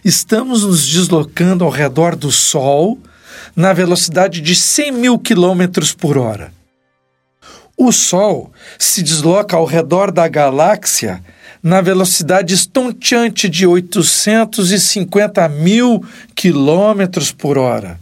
estamos 0.03 0.63
nos 0.63 0.87
deslocando 0.87 1.63
ao 1.63 1.69
redor 1.69 2.15
do 2.15 2.31
Sol 2.31 2.99
na 3.55 3.73
velocidade 3.73 4.41
de 4.41 4.55
100 4.55 4.91
mil 4.91 5.19
quilômetros 5.19 5.93
por 5.93 6.17
hora. 6.17 6.53
O 7.77 7.91
Sol 7.91 8.51
se 8.79 9.03
desloca 9.03 9.57
ao 9.57 9.65
redor 9.65 10.11
da 10.11 10.27
galáxia 10.27 11.21
na 11.61 11.81
velocidade 11.81 12.53
estonteante 12.53 13.49
de 13.49 13.65
850 13.65 15.49
mil 15.49 16.05
quilômetros 16.35 17.31
por 17.31 17.57
hora. 17.57 17.99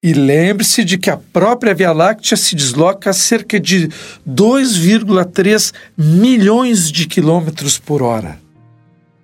E 0.00 0.12
lembre-se 0.12 0.84
de 0.84 0.96
que 0.96 1.10
a 1.10 1.16
própria 1.16 1.74
Via 1.74 1.90
Láctea 1.90 2.36
se 2.36 2.54
desloca 2.54 3.10
a 3.10 3.12
cerca 3.12 3.58
de 3.58 3.88
2,3 4.28 5.74
milhões 5.96 6.92
de 6.92 7.04
quilômetros 7.04 7.78
por 7.78 8.00
hora. 8.00 8.38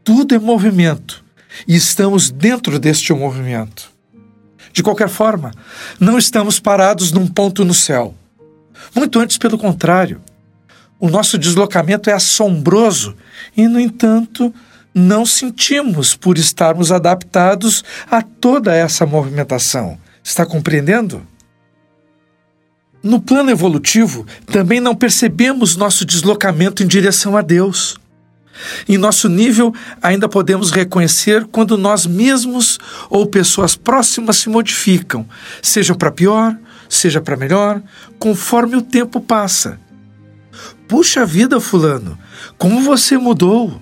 Tudo 0.03 0.35
é 0.35 0.39
movimento 0.39 1.25
e 1.69 1.77
estamos 1.77 2.29
dentro 2.29 2.77
deste 2.81 3.13
movimento. 3.13 3.89
De 4.73 4.83
qualquer 4.83 5.09
forma, 5.09 5.53
não 6.01 6.19
estamos 6.19 6.59
parados 6.59 7.13
num 7.13 7.29
ponto 7.29 7.65
no 7.65 7.73
céu. 7.73 8.13
Muito 8.93 9.21
antes, 9.21 9.39
pelo 9.39 9.57
contrário. 9.57 10.21
O 10.99 11.09
nosso 11.09 11.39
deslocamento 11.39 12.11
é 12.11 12.15
assombroso 12.15 13.15
e, 13.57 13.69
no 13.69 13.79
entanto, 13.79 14.53
não 14.93 15.25
sentimos 15.25 16.17
por 16.17 16.37
estarmos 16.37 16.91
adaptados 16.91 17.85
a 18.11 18.21
toda 18.23 18.75
essa 18.75 19.07
movimentação. 19.07 20.03
Está 20.25 20.47
compreendendo? 20.47 21.23
No 23.03 23.21
plano 23.21 23.51
evolutivo, 23.51 24.27
também 24.47 24.81
não 24.81 24.95
percebemos 24.95 25.77
nosso 25.77 26.07
deslocamento 26.07 26.83
em 26.83 26.87
direção 26.87 27.37
a 27.37 27.43
Deus. 27.43 27.99
Em 28.89 28.97
nosso 28.97 29.29
nível, 29.29 29.75
ainda 30.01 30.27
podemos 30.27 30.71
reconhecer 30.71 31.45
quando 31.45 31.77
nós 31.77 32.07
mesmos 32.07 32.79
ou 33.11 33.27
pessoas 33.27 33.77
próximas 33.77 34.39
se 34.39 34.49
modificam, 34.49 35.29
seja 35.61 35.95
para 35.95 36.11
pior, 36.11 36.57
seja 36.89 37.21
para 37.21 37.37
melhor, 37.37 37.83
conforme 38.19 38.77
o 38.77 38.83
tempo 38.83 39.21
passa. 39.21 39.79
Puxa 40.89 41.27
vida, 41.27 41.61
Fulano, 41.61 42.19
como 42.57 42.81
você 42.81 43.19
mudou! 43.19 43.79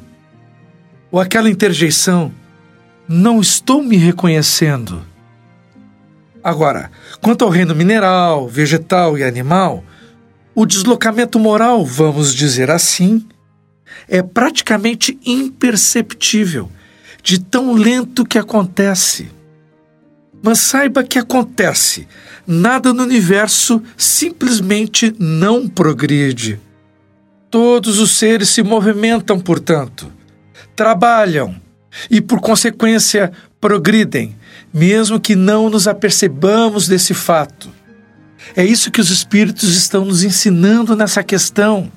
Ou 1.12 1.20
aquela 1.20 1.50
interjeição, 1.50 2.32
não 3.06 3.40
estou 3.40 3.82
me 3.82 3.96
reconhecendo. 3.96 5.11
Agora, 6.42 6.90
quanto 7.20 7.44
ao 7.44 7.50
reino 7.50 7.74
mineral, 7.74 8.48
vegetal 8.48 9.16
e 9.16 9.22
animal, 9.22 9.84
o 10.54 10.66
deslocamento 10.66 11.38
moral, 11.38 11.84
vamos 11.84 12.34
dizer 12.34 12.70
assim, 12.70 13.24
é 14.08 14.22
praticamente 14.22 15.18
imperceptível, 15.24 16.68
de 17.22 17.38
tão 17.38 17.74
lento 17.74 18.24
que 18.24 18.38
acontece. 18.38 19.30
Mas 20.42 20.58
saiba 20.58 21.04
que 21.04 21.18
acontece, 21.18 22.08
nada 22.44 22.92
no 22.92 23.04
universo 23.04 23.80
simplesmente 23.96 25.14
não 25.18 25.68
progride. 25.68 26.58
Todos 27.48 28.00
os 28.00 28.16
seres 28.16 28.48
se 28.48 28.62
movimentam, 28.62 29.38
portanto, 29.38 30.10
trabalham 30.74 31.54
e, 32.10 32.20
por 32.20 32.40
consequência, 32.40 33.30
progridem, 33.60 34.34
mesmo 34.72 35.20
que 35.20 35.36
não 35.36 35.68
nos 35.68 35.86
apercebamos 35.86 36.88
desse 36.88 37.12
fato. 37.12 37.70
É 38.56 38.64
isso 38.64 38.90
que 38.90 39.00
os 39.00 39.10
espíritos 39.10 39.76
estão 39.76 40.04
nos 40.04 40.24
ensinando 40.24 40.96
nessa 40.96 41.22
questão. 41.22 41.90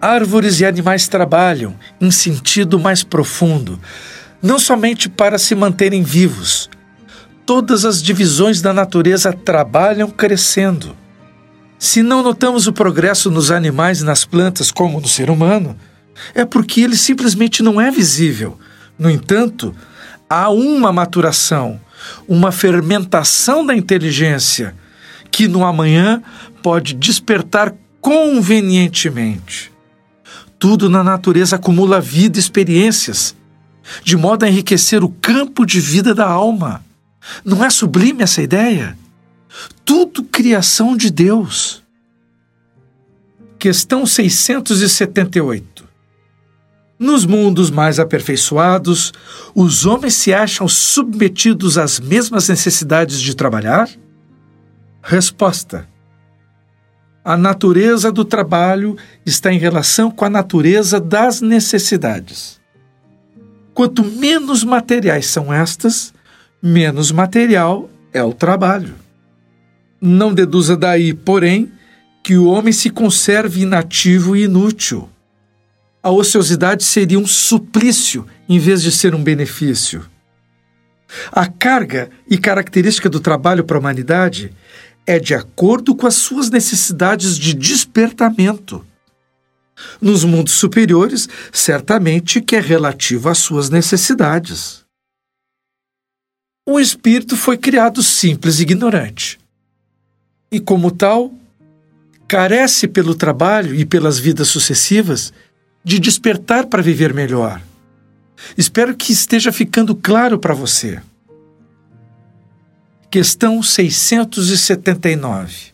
Árvores 0.00 0.60
e 0.60 0.64
animais 0.64 1.08
trabalham 1.08 1.76
em 2.00 2.10
sentido 2.10 2.78
mais 2.78 3.02
profundo, 3.02 3.78
não 4.42 4.58
somente 4.58 5.08
para 5.08 5.38
se 5.38 5.54
manterem 5.54 6.02
vivos. 6.02 6.68
Todas 7.46 7.84
as 7.84 8.02
divisões 8.02 8.60
da 8.60 8.72
natureza 8.72 9.32
trabalham 9.32 10.10
crescendo. 10.10 10.96
Se 11.78 12.02
não 12.02 12.22
notamos 12.22 12.66
o 12.66 12.72
progresso 12.72 13.30
nos 13.30 13.50
animais 13.50 14.00
e 14.00 14.04
nas 14.04 14.24
plantas 14.24 14.70
como 14.70 15.00
no 15.00 15.08
ser 15.08 15.28
humano, 15.28 15.76
é 16.34 16.44
porque 16.44 16.80
ele 16.80 16.96
simplesmente 16.96 17.62
não 17.62 17.80
é 17.80 17.90
visível. 17.90 18.58
No 18.98 19.10
entanto, 19.10 19.74
há 20.32 20.48
uma 20.48 20.90
maturação, 20.90 21.78
uma 22.26 22.50
fermentação 22.50 23.66
da 23.66 23.76
inteligência 23.76 24.74
que 25.30 25.46
no 25.46 25.62
amanhã 25.62 26.22
pode 26.62 26.94
despertar 26.94 27.74
convenientemente. 28.00 29.70
Tudo 30.58 30.88
na 30.88 31.04
natureza 31.04 31.56
acumula 31.56 32.00
vida 32.00 32.38
e 32.38 32.40
experiências, 32.40 33.36
de 34.02 34.16
modo 34.16 34.44
a 34.44 34.48
enriquecer 34.48 35.04
o 35.04 35.10
campo 35.10 35.66
de 35.66 35.78
vida 35.80 36.14
da 36.14 36.26
alma. 36.26 36.82
Não 37.44 37.62
é 37.62 37.68
sublime 37.68 38.22
essa 38.22 38.40
ideia? 38.40 38.96
Tudo 39.84 40.24
criação 40.24 40.96
de 40.96 41.10
Deus. 41.10 41.82
Questão 43.58 44.06
678. 44.06 45.71
Nos 47.02 47.26
mundos 47.26 47.68
mais 47.68 47.98
aperfeiçoados, 47.98 49.12
os 49.56 49.84
homens 49.84 50.14
se 50.14 50.32
acham 50.32 50.68
submetidos 50.68 51.76
às 51.76 51.98
mesmas 51.98 52.48
necessidades 52.48 53.20
de 53.20 53.34
trabalhar? 53.34 53.90
Resposta: 55.02 55.88
a 57.24 57.36
natureza 57.36 58.12
do 58.12 58.24
trabalho 58.24 58.96
está 59.26 59.52
em 59.52 59.58
relação 59.58 60.12
com 60.12 60.24
a 60.24 60.30
natureza 60.30 61.00
das 61.00 61.40
necessidades. 61.40 62.60
Quanto 63.74 64.04
menos 64.04 64.62
materiais 64.62 65.26
são 65.26 65.52
estas, 65.52 66.14
menos 66.62 67.10
material 67.10 67.90
é 68.12 68.22
o 68.22 68.32
trabalho. 68.32 68.94
Não 70.00 70.32
deduza 70.32 70.76
daí, 70.76 71.12
porém, 71.12 71.72
que 72.22 72.36
o 72.36 72.46
homem 72.46 72.72
se 72.72 72.90
conserve 72.90 73.62
inativo 73.62 74.36
e 74.36 74.44
inútil. 74.44 75.08
A 76.02 76.10
ociosidade 76.10 76.82
seria 76.82 77.18
um 77.18 77.26
suplício 77.26 78.26
em 78.48 78.58
vez 78.58 78.82
de 78.82 78.90
ser 78.90 79.14
um 79.14 79.22
benefício. 79.22 80.04
A 81.30 81.46
carga 81.46 82.10
e 82.28 82.36
característica 82.36 83.08
do 83.08 83.20
trabalho 83.20 83.64
para 83.64 83.76
a 83.76 83.80
humanidade 83.80 84.52
é 85.06 85.18
de 85.20 85.34
acordo 85.34 85.94
com 85.94 86.06
as 86.06 86.14
suas 86.14 86.50
necessidades 86.50 87.38
de 87.38 87.54
despertamento. 87.54 88.84
Nos 90.00 90.24
mundos 90.24 90.54
superiores, 90.54 91.28
certamente 91.52 92.40
que 92.40 92.56
é 92.56 92.60
relativo 92.60 93.28
às 93.28 93.38
suas 93.38 93.70
necessidades. 93.70 94.82
O 96.66 96.78
espírito 96.78 97.36
foi 97.36 97.56
criado 97.56 98.02
simples 98.02 98.58
e 98.58 98.62
ignorante. 98.62 99.38
E, 100.50 100.60
como 100.60 100.90
tal, 100.90 101.32
carece 102.28 102.86
pelo 102.86 103.14
trabalho 103.14 103.74
e 103.74 103.84
pelas 103.84 104.18
vidas 104.18 104.48
sucessivas 104.48 105.32
de 105.84 105.98
despertar 105.98 106.66
para 106.66 106.82
viver 106.82 107.12
melhor. 107.12 107.60
Espero 108.56 108.94
que 108.94 109.12
esteja 109.12 109.52
ficando 109.52 109.94
claro 109.94 110.38
para 110.38 110.54
você. 110.54 111.02
Questão 113.10 113.62
679. 113.62 115.72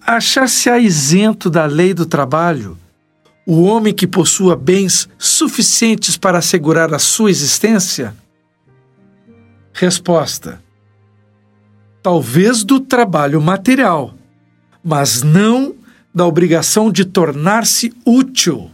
Achar-se-á 0.00 0.78
isento 0.78 1.50
da 1.50 1.66
lei 1.66 1.94
do 1.94 2.06
trabalho 2.06 2.78
o 3.46 3.62
homem 3.62 3.94
que 3.94 4.08
possua 4.08 4.56
bens 4.56 5.08
suficientes 5.16 6.16
para 6.16 6.38
assegurar 6.38 6.92
a 6.92 6.98
sua 6.98 7.30
existência? 7.30 8.12
Resposta: 9.72 10.60
Talvez 12.02 12.64
do 12.64 12.80
trabalho 12.80 13.40
material, 13.40 14.14
mas 14.82 15.22
não 15.22 15.75
da 16.16 16.24
obrigação 16.24 16.90
de 16.90 17.04
tornar-se 17.04 17.92
útil, 18.02 18.70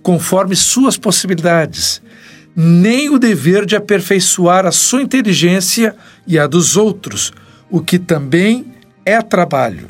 conforme 0.00 0.54
suas 0.54 0.96
possibilidades, 0.96 2.00
nem 2.54 3.10
o 3.10 3.18
dever 3.18 3.66
de 3.66 3.74
aperfeiçoar 3.74 4.64
a 4.64 4.70
sua 4.70 5.02
inteligência 5.02 5.96
e 6.24 6.38
a 6.38 6.46
dos 6.46 6.76
outros, 6.76 7.32
o 7.68 7.80
que 7.80 7.98
também 7.98 8.72
é 9.04 9.20
trabalho. 9.20 9.88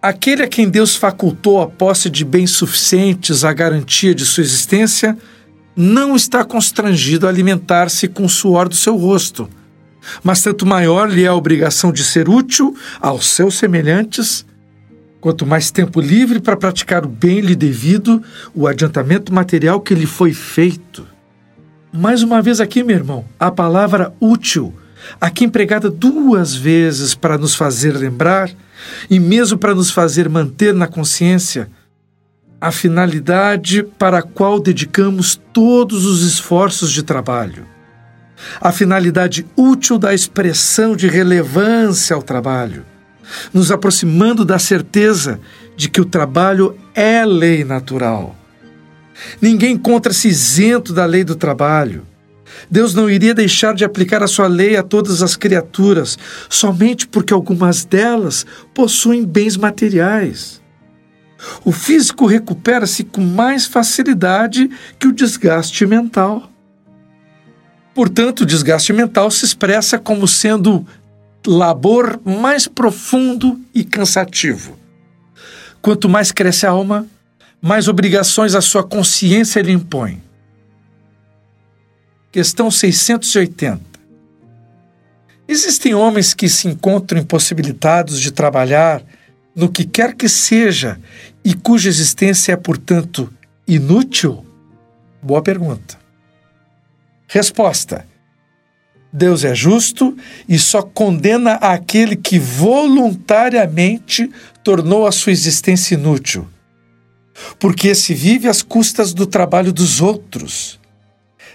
Aquele 0.00 0.44
a 0.44 0.48
quem 0.48 0.70
Deus 0.70 0.94
facultou 0.94 1.60
a 1.60 1.66
posse 1.66 2.08
de 2.08 2.24
bens 2.24 2.52
suficientes 2.52 3.42
à 3.42 3.52
garantia 3.52 4.14
de 4.14 4.24
sua 4.24 4.44
existência 4.44 5.18
não 5.74 6.14
está 6.14 6.44
constrangido 6.44 7.26
a 7.26 7.30
alimentar-se 7.30 8.06
com 8.06 8.26
o 8.26 8.28
suor 8.28 8.68
do 8.68 8.76
seu 8.76 8.96
rosto, 8.96 9.50
mas 10.22 10.40
tanto 10.40 10.64
maior 10.64 11.10
lhe 11.10 11.24
é 11.24 11.26
a 11.26 11.34
obrigação 11.34 11.90
de 11.90 12.04
ser 12.04 12.28
útil 12.28 12.76
aos 13.00 13.26
seus 13.26 13.58
semelhantes, 13.58 14.46
quanto 15.22 15.46
mais 15.46 15.70
tempo 15.70 16.00
livre 16.00 16.40
para 16.40 16.56
praticar 16.56 17.06
o 17.06 17.08
bem 17.08 17.40
lhe 17.40 17.54
devido, 17.54 18.20
o 18.52 18.66
adiantamento 18.66 19.32
material 19.32 19.80
que 19.80 19.94
lhe 19.94 20.04
foi 20.04 20.32
feito. 20.32 21.06
Mais 21.92 22.24
uma 22.24 22.42
vez 22.42 22.60
aqui, 22.60 22.82
meu 22.82 22.96
irmão, 22.96 23.24
a 23.38 23.48
palavra 23.48 24.12
útil, 24.20 24.74
aqui 25.20 25.44
empregada 25.44 25.88
duas 25.88 26.56
vezes 26.56 27.14
para 27.14 27.38
nos 27.38 27.54
fazer 27.54 27.92
lembrar 27.92 28.50
e 29.08 29.20
mesmo 29.20 29.56
para 29.56 29.76
nos 29.76 29.92
fazer 29.92 30.28
manter 30.28 30.74
na 30.74 30.88
consciência 30.88 31.70
a 32.60 32.72
finalidade 32.72 33.84
para 33.96 34.18
a 34.18 34.22
qual 34.22 34.58
dedicamos 34.58 35.40
todos 35.52 36.04
os 36.04 36.22
esforços 36.26 36.90
de 36.90 37.04
trabalho. 37.04 37.64
A 38.60 38.72
finalidade 38.72 39.46
útil 39.56 39.98
da 39.98 40.12
expressão 40.12 40.96
de 40.96 41.06
relevância 41.06 42.16
ao 42.16 42.22
trabalho, 42.22 42.84
nos 43.52 43.70
aproximando 43.70 44.44
da 44.44 44.58
certeza 44.58 45.40
de 45.76 45.88
que 45.88 46.00
o 46.00 46.04
trabalho 46.04 46.76
é 46.94 47.24
lei 47.24 47.64
natural 47.64 48.36
Ninguém 49.40 49.74
encontra-se 49.74 50.28
isento 50.28 50.92
da 50.92 51.04
lei 51.04 51.24
do 51.24 51.34
trabalho. 51.34 52.06
Deus 52.70 52.94
não 52.94 53.08
iria 53.08 53.34
deixar 53.34 53.74
de 53.74 53.84
aplicar 53.84 54.22
a 54.22 54.26
sua 54.26 54.46
lei 54.46 54.76
a 54.76 54.82
todas 54.82 55.22
as 55.22 55.36
criaturas, 55.36 56.18
somente 56.48 57.06
porque 57.06 57.32
algumas 57.32 57.84
delas 57.84 58.46
possuem 58.74 59.24
bens 59.24 59.56
materiais. 59.56 60.60
O 61.64 61.72
físico 61.72 62.26
recupera-se 62.26 63.04
com 63.04 63.20
mais 63.20 63.66
facilidade 63.66 64.70
que 64.98 65.08
o 65.08 65.12
desgaste 65.12 65.84
mental. 65.86 66.50
Portanto, 67.94 68.40
o 68.40 68.46
desgaste 68.46 68.92
mental 68.92 69.30
se 69.30 69.44
expressa 69.44 69.98
como 69.98 70.28
sendo 70.28 70.86
labor 71.46 72.20
mais 72.24 72.66
profundo 72.66 73.60
e 73.74 73.84
cansativo. 73.84 74.78
Quanto 75.80 76.08
mais 76.08 76.30
cresce 76.30 76.66
a 76.66 76.70
alma, 76.70 77.06
mais 77.60 77.88
obrigações 77.88 78.54
a 78.54 78.60
sua 78.60 78.84
consciência 78.84 79.60
lhe 79.60 79.72
impõe. 79.72 80.22
Questão 82.30 82.70
680. 82.70 83.92
Existem 85.46 85.94
homens 85.94 86.32
que 86.32 86.48
se 86.48 86.68
encontram 86.68 87.20
impossibilitados 87.20 88.20
de 88.20 88.30
trabalhar 88.30 89.02
no 89.54 89.70
que 89.70 89.84
quer 89.84 90.14
que 90.14 90.28
seja 90.28 90.98
e 91.44 91.52
cuja 91.52 91.88
existência 91.88 92.52
é, 92.52 92.56
portanto, 92.56 93.32
inútil? 93.66 94.46
Boa 95.22 95.42
pergunta. 95.42 95.98
Resposta: 97.26 98.06
Deus 99.12 99.44
é 99.44 99.54
justo 99.54 100.16
e 100.48 100.58
só 100.58 100.80
condena 100.80 101.52
aquele 101.56 102.16
que 102.16 102.38
voluntariamente 102.38 104.30
tornou 104.64 105.06
a 105.06 105.12
sua 105.12 105.32
existência 105.32 105.94
inútil, 105.94 106.48
porque 107.58 107.94
se 107.94 108.14
vive 108.14 108.48
às 108.48 108.62
custas 108.62 109.12
do 109.12 109.26
trabalho 109.26 109.70
dos 109.70 110.00
outros. 110.00 110.80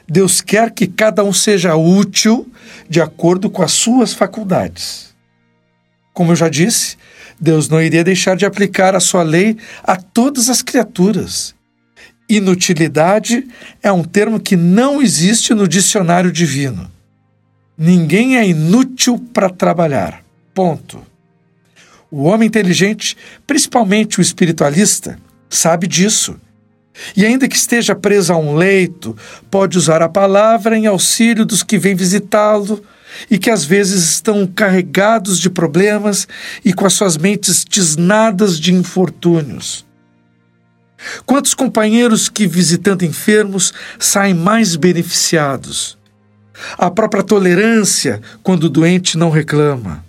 Deus 0.07 0.39
quer 0.39 0.69
que 0.71 0.85
cada 0.85 1.23
um 1.23 1.33
seja 1.33 1.75
útil 1.75 2.47
de 2.87 3.01
acordo 3.01 3.49
com 3.49 3.63
as 3.63 3.71
suas 3.71 4.13
faculdades. 4.13 5.07
Como 6.13 6.31
eu 6.31 6.35
já 6.35 6.49
disse, 6.49 6.95
Deus 7.39 7.67
não 7.69 7.81
iria 7.81 8.03
deixar 8.03 8.35
de 8.35 8.45
aplicar 8.45 8.95
a 8.95 8.99
sua 8.99 9.23
lei 9.23 9.57
a 9.83 9.95
todas 9.95 10.47
as 10.49 10.61
criaturas. 10.61 11.55
Inutilidade 12.29 13.47
é 13.81 13.91
um 13.91 14.03
termo 14.03 14.39
que 14.39 14.55
não 14.55 15.01
existe 15.01 15.53
no 15.53 15.67
dicionário 15.67 16.31
divino. 16.31 16.91
Ninguém 17.77 18.37
é 18.37 18.47
inútil 18.47 19.19
para 19.33 19.49
trabalhar. 19.49 20.23
Ponto. 20.53 21.05
O 22.09 22.23
homem 22.23 22.47
inteligente, 22.47 23.15
principalmente 23.45 24.19
o 24.19 24.21
espiritualista, 24.21 25.19
sabe 25.49 25.87
disso 25.87 26.39
e 27.15 27.25
ainda 27.25 27.47
que 27.47 27.55
esteja 27.55 27.95
preso 27.95 28.33
a 28.33 28.37
um 28.37 28.55
leito, 28.55 29.15
pode 29.49 29.77
usar 29.77 30.01
a 30.01 30.09
palavra 30.09 30.77
em 30.77 30.87
auxílio 30.87 31.45
dos 31.45 31.63
que 31.63 31.77
vêm 31.77 31.95
visitá-lo 31.95 32.83
e 33.29 33.37
que 33.37 33.49
às 33.49 33.63
vezes 33.63 34.03
estão 34.03 34.45
carregados 34.45 35.39
de 35.39 35.49
problemas 35.49 36.27
e 36.63 36.73
com 36.73 36.85
as 36.85 36.93
suas 36.93 37.17
mentes 37.17 37.63
tisnadas 37.63 38.59
de 38.59 38.73
infortúnios. 38.73 39.85
Quantos 41.25 41.53
companheiros 41.53 42.27
que, 42.27 42.47
visitando 42.47 43.05
enfermos, 43.05 43.73
saem 43.99 44.33
mais 44.33 44.75
beneficiados? 44.75 45.96
A 46.77 46.89
própria 46.89 47.23
tolerância 47.23 48.21
quando 48.43 48.65
o 48.65 48.69
doente 48.69 49.17
não 49.17 49.29
reclama 49.29 50.05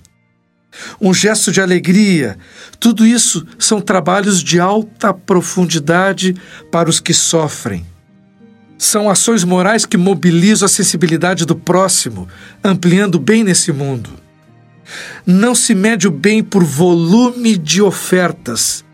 um 1.00 1.12
gesto 1.12 1.50
de 1.50 1.61
alegria. 1.61 2.38
Tudo 2.78 3.06
isso 3.06 3.46
são 3.58 3.80
trabalhos 3.80 4.42
de 4.42 4.61
alta 4.61 5.12
profundidade 5.12 6.34
para 6.70 6.88
os 6.88 7.00
que 7.00 7.14
sofrem. 7.14 7.87
São 8.76 9.11
ações 9.11 9.42
morais 9.42 9.84
que 9.84 9.96
mobilizam 9.96 10.66
a 10.66 10.68
sensibilidade 10.68 11.44
do 11.44 11.56
próximo, 11.56 12.28
ampliando 12.62 13.16
o 13.16 13.20
bem 13.20 13.42
nesse 13.42 13.72
mundo. 13.72 14.11
Não 15.26 15.54
se 15.54 15.74
mede 15.74 16.06
o 16.06 16.12
bem 16.12 16.42
por 16.42 16.62
volume 16.62 17.58
de 17.58 17.82
ofertas, 17.82 18.84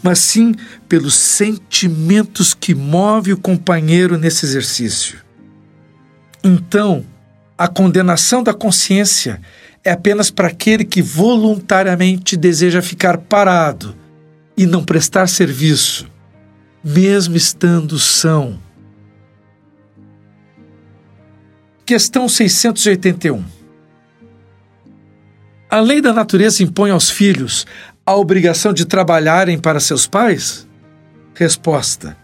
mas 0.00 0.20
sim 0.20 0.54
pelos 0.88 1.14
sentimentos 1.14 2.54
que 2.54 2.74
move 2.74 3.32
o 3.32 3.36
companheiro 3.36 4.16
nesse 4.16 4.46
exercício. 4.46 5.18
Então, 6.44 7.04
a 7.56 7.68
condenação 7.68 8.42
da 8.42 8.52
consciência 8.52 9.40
é 9.84 9.90
apenas 9.90 10.30
para 10.30 10.48
aquele 10.48 10.84
que 10.84 11.00
voluntariamente 11.00 12.36
deseja 12.36 12.82
ficar 12.82 13.18
parado 13.18 13.96
e 14.56 14.66
não 14.66 14.84
prestar 14.84 15.28
serviço, 15.28 16.10
mesmo 16.82 17.36
estando 17.36 17.98
são. 17.98 18.58
Questão 21.84 22.28
681. 22.28 23.44
A 25.70 25.80
lei 25.80 26.00
da 26.00 26.12
natureza 26.12 26.62
impõe 26.62 26.90
aos 26.90 27.10
filhos 27.10 27.66
a 28.04 28.14
obrigação 28.14 28.72
de 28.72 28.84
trabalharem 28.84 29.58
para 29.58 29.80
seus 29.80 30.06
pais? 30.06 30.66
Resposta: 31.34 32.16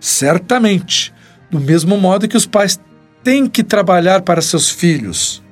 Certamente, 0.00 1.12
do 1.50 1.60
mesmo 1.60 1.96
modo 1.96 2.28
que 2.28 2.36
os 2.36 2.46
pais 2.46 2.80
têm 3.24 3.46
que 3.46 3.64
trabalhar 3.64 4.20
para 4.20 4.42
seus 4.42 4.70
filhos. 4.70 5.42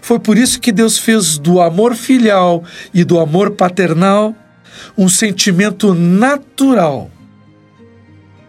Foi 0.00 0.18
por 0.18 0.36
isso 0.36 0.60
que 0.60 0.70
Deus 0.70 0.98
fez 0.98 1.38
do 1.38 1.60
amor 1.60 1.96
filial 1.96 2.62
e 2.92 3.02
do 3.02 3.18
amor 3.18 3.52
paternal 3.52 4.34
um 4.96 5.08
sentimento 5.08 5.94
natural. 5.94 7.10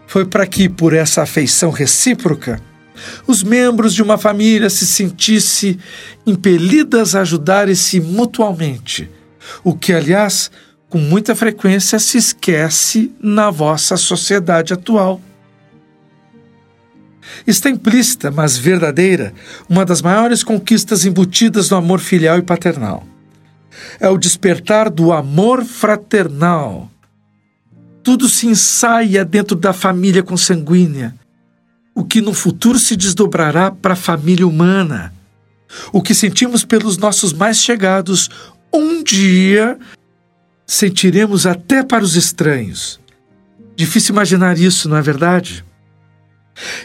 Foi 0.06 0.24
para 0.24 0.46
que, 0.46 0.68
por 0.68 0.92
essa 0.92 1.22
afeição 1.22 1.70
recíproca, 1.70 2.60
os 3.26 3.42
membros 3.42 3.94
de 3.94 4.02
uma 4.02 4.16
família 4.16 4.70
se 4.70 4.86
sentissem 4.86 5.78
impelidas 6.26 7.14
a 7.14 7.22
ajudarem-se 7.22 8.00
mutualmente, 8.00 9.10
o 9.62 9.74
que, 9.74 9.92
aliás, 9.92 10.50
com 10.88 10.98
muita 10.98 11.34
frequência 11.34 11.98
se 11.98 12.18
esquece 12.18 13.12
na 13.20 13.50
vossa 13.50 13.96
sociedade 13.96 14.72
atual. 14.72 15.20
Está 17.46 17.70
implícita, 17.70 18.30
mas 18.30 18.56
verdadeira, 18.56 19.32
uma 19.68 19.84
das 19.84 20.02
maiores 20.02 20.42
conquistas 20.42 21.04
embutidas 21.04 21.70
no 21.70 21.76
amor 21.76 22.00
filial 22.00 22.38
e 22.38 22.42
paternal. 22.42 23.06
É 23.98 24.08
o 24.08 24.18
despertar 24.18 24.90
do 24.90 25.12
amor 25.12 25.64
fraternal. 25.64 26.90
Tudo 28.02 28.28
se 28.28 28.46
ensaia 28.46 29.24
dentro 29.24 29.56
da 29.56 29.72
família 29.72 30.22
consanguínea, 30.22 31.14
o 31.94 32.04
que 32.04 32.20
no 32.20 32.34
futuro 32.34 32.78
se 32.78 32.96
desdobrará 32.96 33.70
para 33.70 33.94
a 33.94 33.96
família 33.96 34.46
humana. 34.46 35.12
O 35.92 36.02
que 36.02 36.14
sentimos 36.14 36.64
pelos 36.64 36.98
nossos 36.98 37.32
mais 37.32 37.58
chegados, 37.58 38.28
um 38.72 39.02
dia 39.02 39.78
sentiremos 40.66 41.46
até 41.46 41.82
para 41.82 42.04
os 42.04 42.16
estranhos. 42.16 43.00
Difícil 43.76 44.12
imaginar 44.12 44.58
isso, 44.58 44.88
não 44.88 44.96
é 44.96 45.02
verdade? 45.02 45.64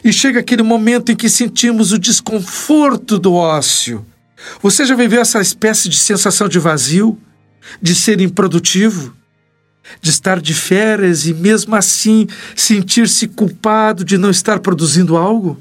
E 0.03 0.11
chega 0.11 0.39
aquele 0.39 0.63
momento 0.63 1.11
em 1.11 1.15
que 1.15 1.29
sentimos 1.29 1.91
o 1.91 1.99
desconforto 1.99 3.19
do 3.19 3.33
ócio. 3.33 4.05
Você 4.61 4.85
já 4.85 4.95
viveu 4.95 5.21
essa 5.21 5.41
espécie 5.41 5.89
de 5.89 5.97
sensação 5.97 6.47
de 6.47 6.59
vazio, 6.59 7.17
de 7.81 7.93
ser 7.93 8.19
improdutivo, 8.21 9.15
de 10.01 10.09
estar 10.09 10.39
de 10.39 10.53
férias 10.53 11.25
e 11.25 11.33
mesmo 11.33 11.75
assim 11.75 12.27
sentir-se 12.55 13.27
culpado 13.27 14.03
de 14.03 14.17
não 14.17 14.29
estar 14.29 14.59
produzindo 14.59 15.17
algo? 15.17 15.59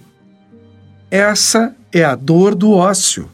Essa 1.11 1.75
é 1.93 2.05
a 2.05 2.15
dor 2.15 2.55
do 2.55 2.71
ócio. 2.71 3.29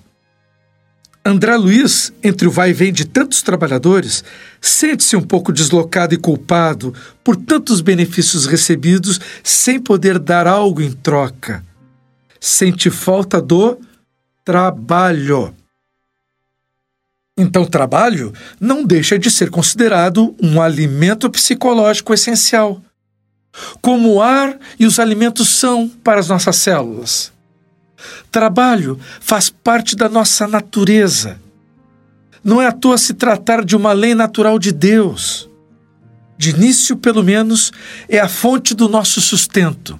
André 1.26 1.56
Luiz, 1.56 2.12
entre 2.22 2.46
o 2.46 2.50
vai 2.50 2.68
e 2.68 2.72
vem 2.74 2.92
de 2.92 3.06
tantos 3.06 3.40
trabalhadores, 3.40 4.22
sente-se 4.60 5.16
um 5.16 5.22
pouco 5.22 5.52
deslocado 5.52 6.14
e 6.14 6.18
culpado 6.18 6.92
por 7.24 7.34
tantos 7.34 7.80
benefícios 7.80 8.44
recebidos 8.44 9.18
sem 9.42 9.80
poder 9.80 10.18
dar 10.18 10.46
algo 10.46 10.82
em 10.82 10.92
troca. 10.92 11.64
Sente 12.38 12.90
falta 12.90 13.40
do 13.40 13.78
trabalho. 14.44 15.54
Então, 17.38 17.64
trabalho 17.64 18.34
não 18.60 18.84
deixa 18.84 19.18
de 19.18 19.30
ser 19.30 19.48
considerado 19.48 20.36
um 20.42 20.60
alimento 20.60 21.30
psicológico 21.30 22.12
essencial, 22.12 22.82
como 23.80 24.12
o 24.12 24.22
ar 24.22 24.58
e 24.78 24.84
os 24.84 24.98
alimentos 24.98 25.48
são 25.48 25.88
para 25.88 26.20
as 26.20 26.28
nossas 26.28 26.56
células. 26.56 27.33
Trabalho 28.30 28.98
faz 29.20 29.48
parte 29.48 29.96
da 29.96 30.08
nossa 30.08 30.46
natureza. 30.46 31.40
Não 32.42 32.60
é 32.60 32.66
à 32.66 32.72
toa 32.72 32.98
se 32.98 33.14
tratar 33.14 33.64
de 33.64 33.74
uma 33.74 33.92
lei 33.92 34.14
natural 34.14 34.58
de 34.58 34.72
Deus. 34.72 35.48
De 36.36 36.50
início, 36.50 36.96
pelo 36.96 37.22
menos, 37.22 37.72
é 38.08 38.18
a 38.18 38.28
fonte 38.28 38.74
do 38.74 38.88
nosso 38.88 39.20
sustento. 39.20 39.98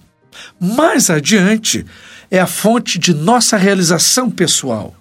Mais 0.61 1.09
adiante, 1.09 1.87
é 2.31 2.38
a 2.38 2.47
fonte 2.47 2.99
de 2.99 3.14
nossa 3.14 3.57
realização 3.57 4.31
pessoal. 4.31 4.95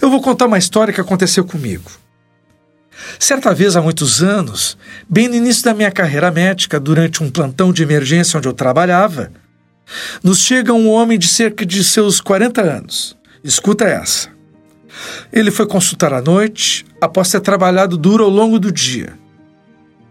Eu 0.00 0.10
vou 0.10 0.20
contar 0.20 0.46
uma 0.46 0.58
história 0.58 0.92
que 0.92 1.00
aconteceu 1.00 1.44
comigo. 1.44 1.90
Certa 3.18 3.52
vez, 3.52 3.76
há 3.76 3.82
muitos 3.82 4.22
anos, 4.22 4.78
bem 5.08 5.28
no 5.28 5.34
início 5.34 5.64
da 5.64 5.74
minha 5.74 5.90
carreira 5.90 6.30
médica, 6.30 6.78
durante 6.78 7.22
um 7.22 7.30
plantão 7.30 7.72
de 7.72 7.82
emergência 7.82 8.38
onde 8.38 8.48
eu 8.48 8.52
trabalhava, 8.52 9.32
Nos 10.22 10.40
chega 10.40 10.72
um 10.72 10.88
homem 10.88 11.18
de 11.18 11.28
cerca 11.28 11.64
de 11.64 11.82
seus 11.84 12.20
40 12.20 12.62
anos. 12.62 13.16
Escuta 13.42 13.84
essa. 13.84 14.28
Ele 15.32 15.50
foi 15.50 15.66
consultar 15.66 16.12
à 16.12 16.22
noite, 16.22 16.86
após 17.00 17.30
ter 17.30 17.40
trabalhado 17.40 17.96
duro 17.96 18.24
ao 18.24 18.30
longo 18.30 18.58
do 18.58 18.70
dia. 18.70 19.18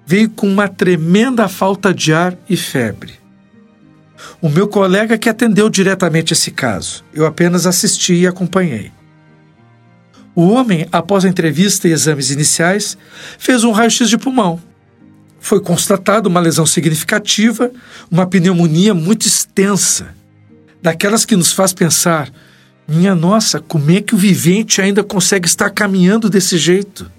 Veio 0.06 0.30
com 0.30 0.48
uma 0.48 0.68
tremenda 0.68 1.48
falta 1.48 1.94
de 1.94 2.14
ar 2.14 2.38
e 2.50 2.58
febre. 2.58 3.14
O 4.42 4.50
meu 4.50 4.68
colega 4.68 5.18
que 5.18 5.30
atendeu 5.30 5.70
diretamente 5.70 6.34
esse 6.34 6.52
caso. 6.52 7.04
Eu 7.14 7.26
apenas 7.26 7.66
assisti 7.66 8.14
e 8.14 8.28
acompanhei. 8.28 8.92
O 10.36 10.50
homem, 10.50 10.88
após 10.92 11.24
a 11.24 11.30
entrevista 11.30 11.88
e 11.88 11.92
exames 11.92 12.32
iniciais, 12.32 12.98
fez 13.38 13.64
um 13.64 13.72
raio-x 13.72 14.10
de 14.10 14.18
pulmão. 14.18 14.60
Foi 15.44 15.60
constatada 15.60 16.30
uma 16.30 16.40
lesão 16.40 16.66
significativa, 16.66 17.70
uma 18.10 18.26
pneumonia 18.26 18.94
muito 18.94 19.28
extensa, 19.28 20.16
daquelas 20.82 21.26
que 21.26 21.36
nos 21.36 21.52
faz 21.52 21.74
pensar: 21.74 22.32
minha 22.88 23.14
nossa, 23.14 23.60
como 23.60 23.92
é 23.92 24.00
que 24.00 24.16
o 24.16 24.18
vivente 24.18 24.82
ainda 24.82 25.04
consegue 25.04 25.46
estar 25.46 25.70
caminhando 25.70 26.30
desse 26.30 26.58
jeito? 26.58 27.12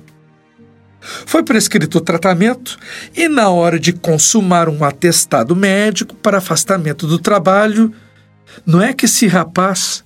Foi 1.01 1.43
prescrito 1.43 1.99
o 1.99 2.01
tratamento 2.01 2.79
e, 3.15 3.29
na 3.29 3.51
hora 3.51 3.79
de 3.79 3.93
consumar 3.93 4.71
um 4.71 4.83
atestado 4.83 5.55
médico 5.55 6.15
para 6.15 6.39
afastamento 6.39 7.07
do 7.07 7.19
trabalho, 7.19 7.93
não 8.65 8.81
é 8.81 8.95
que 8.95 9.05
esse 9.05 9.27
rapaz, 9.27 10.03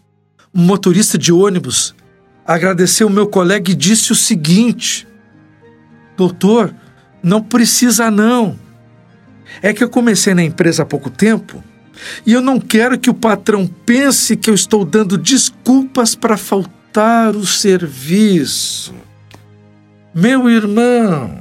um 0.52 0.62
motorista 0.62 1.16
de 1.16 1.32
ônibus, 1.32 1.94
agradeceu 2.44 3.06
o 3.06 3.10
meu 3.10 3.28
colega 3.28 3.70
e 3.70 3.76
disse 3.76 4.10
o 4.10 4.16
seguinte: 4.16 5.06
Doutor, 6.16 6.74
não 7.22 7.42
precisa 7.42 8.10
não. 8.10 8.58
É 9.62 9.72
que 9.72 9.82
eu 9.82 9.88
comecei 9.88 10.34
na 10.34 10.42
empresa 10.42 10.82
há 10.82 10.86
pouco 10.86 11.10
tempo 11.10 11.62
e 12.24 12.32
eu 12.32 12.40
não 12.40 12.60
quero 12.60 12.98
que 12.98 13.10
o 13.10 13.14
patrão 13.14 13.66
pense 13.66 14.36
que 14.36 14.50
eu 14.50 14.54
estou 14.54 14.84
dando 14.84 15.18
desculpas 15.18 16.14
para 16.14 16.36
faltar 16.36 17.34
o 17.34 17.46
serviço. 17.46 18.94
Meu 20.14 20.48
irmão, 20.48 21.40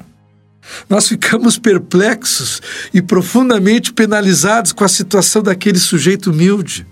nós 0.89 1.07
ficamos 1.07 1.57
perplexos 1.57 2.61
e 2.93 3.01
profundamente 3.01 3.93
penalizados 3.93 4.71
com 4.71 4.83
a 4.83 4.89
situação 4.89 5.41
daquele 5.41 5.79
sujeito 5.79 6.31
humilde. 6.31 6.85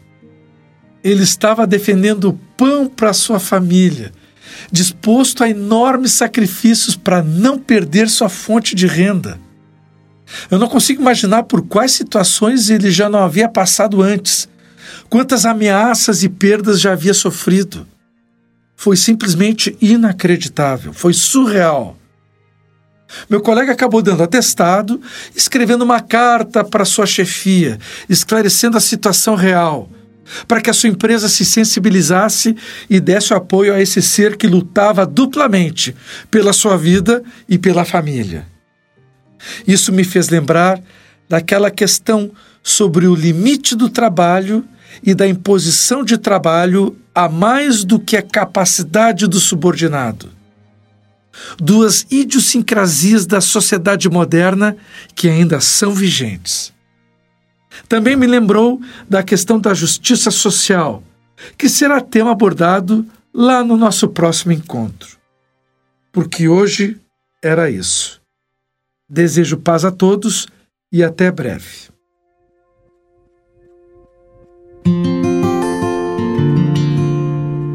Ele 1.04 1.24
estava 1.24 1.68
defendendo 1.68 2.30
o 2.30 2.40
pão 2.58 2.88
para 2.88 3.14
sua 3.14 3.40
família, 3.40 4.12
disposto 4.72 5.44
a 5.44 5.50
enormes 5.50 6.14
sacrifícios 6.14 6.96
para 6.96 7.22
não 7.22 7.58
perder 7.58 8.10
sua 8.10 8.30
fonte 8.30 8.76
de 8.76 8.88
renda. 8.88 9.40
Eu 10.50 10.58
não 10.58 10.68
consigo 10.68 11.02
imaginar 11.02 11.44
por 11.44 11.62
quais 11.68 11.92
situações 11.92 12.70
ele 12.70 12.90
já 12.92 13.10
não 13.10 13.20
havia 13.20 13.48
passado 13.48 14.02
antes, 14.02 14.50
quantas 15.10 15.46
ameaças 15.46 16.24
e 16.24 16.30
perdas 16.30 16.80
já 16.80 16.94
havia 16.94 17.14
sofrido. 17.14 17.88
Foi 18.76 18.98
simplesmente 18.98 19.78
inacreditável, 19.80 20.94
foi 20.94 21.14
surreal. 21.14 21.98
Meu 23.30 23.40
colega 23.40 23.72
acabou 23.72 24.02
dando 24.02 24.24
atestado, 24.24 25.00
escrevendo 25.36 25.84
uma 25.84 26.02
carta 26.02 26.64
para 26.64 26.84
sua 26.84 27.06
chefia, 27.06 27.80
esclarecendo 28.10 28.78
a 28.78 28.82
situação 28.82 29.36
real, 29.36 29.90
para 30.48 30.62
que 30.62 30.70
a 30.70 30.74
sua 30.74 30.90
empresa 30.90 31.30
se 31.30 31.46
sensibilizasse 31.46 32.56
e 32.90 33.00
desse 33.00 33.34
o 33.34 33.38
apoio 33.38 33.74
a 33.74 33.82
esse 33.82 34.02
ser 34.02 34.38
que 34.38 34.48
lutava 34.48 35.06
duplamente 35.06 35.96
pela 36.30 36.54
sua 36.54 36.78
vida 36.78 37.24
e 37.48 37.58
pela 37.58 37.86
família. 37.86 38.46
Isso 39.68 39.92
me 39.92 40.04
fez 40.04 40.30
lembrar 40.30 40.82
daquela 41.30 41.70
questão 41.70 42.32
sobre 42.64 43.08
o 43.08 43.16
limite 43.16 43.76
do 43.76 43.90
trabalho 43.90 44.66
e 45.04 45.14
da 45.14 45.28
imposição 45.28 46.04
de 46.04 46.18
trabalho 46.18 46.98
a 47.14 47.30
mais 47.30 47.84
do 47.84 48.00
que 48.00 48.18
a 48.18 48.22
capacidade 48.22 49.28
do 49.28 49.40
subordinado. 49.40 50.30
Duas 51.58 52.06
idiosincrasias 52.10 53.26
da 53.26 53.42
sociedade 53.42 54.10
moderna 54.10 54.76
que 55.14 55.30
ainda 55.30 55.60
são 55.60 55.94
vigentes. 55.94 56.75
Também 57.88 58.16
me 58.16 58.28
lembrou 58.28 58.80
da 59.10 59.24
questão 59.24 59.60
da 59.60 59.74
justiça 59.74 60.32
social, 60.32 61.04
que 61.58 61.70
será 61.70 62.02
tema 62.02 62.32
abordado 62.32 63.06
lá 63.34 63.64
no 63.64 63.76
nosso 63.76 64.08
próximo 64.08 64.54
encontro. 64.54 65.18
Porque 66.12 66.48
hoje 66.48 66.98
era 67.44 67.70
isso. 67.70 68.22
Desejo 69.10 69.58
paz 69.58 69.86
a 69.86 69.92
todos 69.92 70.48
e 70.92 71.04
até 71.04 71.30
breve. 71.32 71.94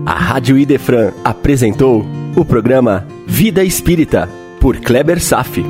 A 0.07 0.15
Rádio 0.15 0.59
Idefran 0.59 1.13
apresentou 1.23 2.05
o 2.37 2.45
programa 2.45 3.07
Vida 3.27 3.63
Espírita, 3.63 4.29
por 4.61 4.77
Kleber 4.79 5.23
Safi. 5.23 5.65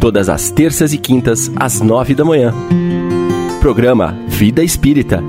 Todas 0.00 0.28
as 0.28 0.50
terças 0.50 0.92
e 0.92 0.98
quintas, 0.98 1.50
às 1.56 1.80
nove 1.80 2.14
da 2.14 2.24
manhã. 2.24 2.54
Programa 3.66 4.16
Vida 4.28 4.62
Espírita 4.62 5.20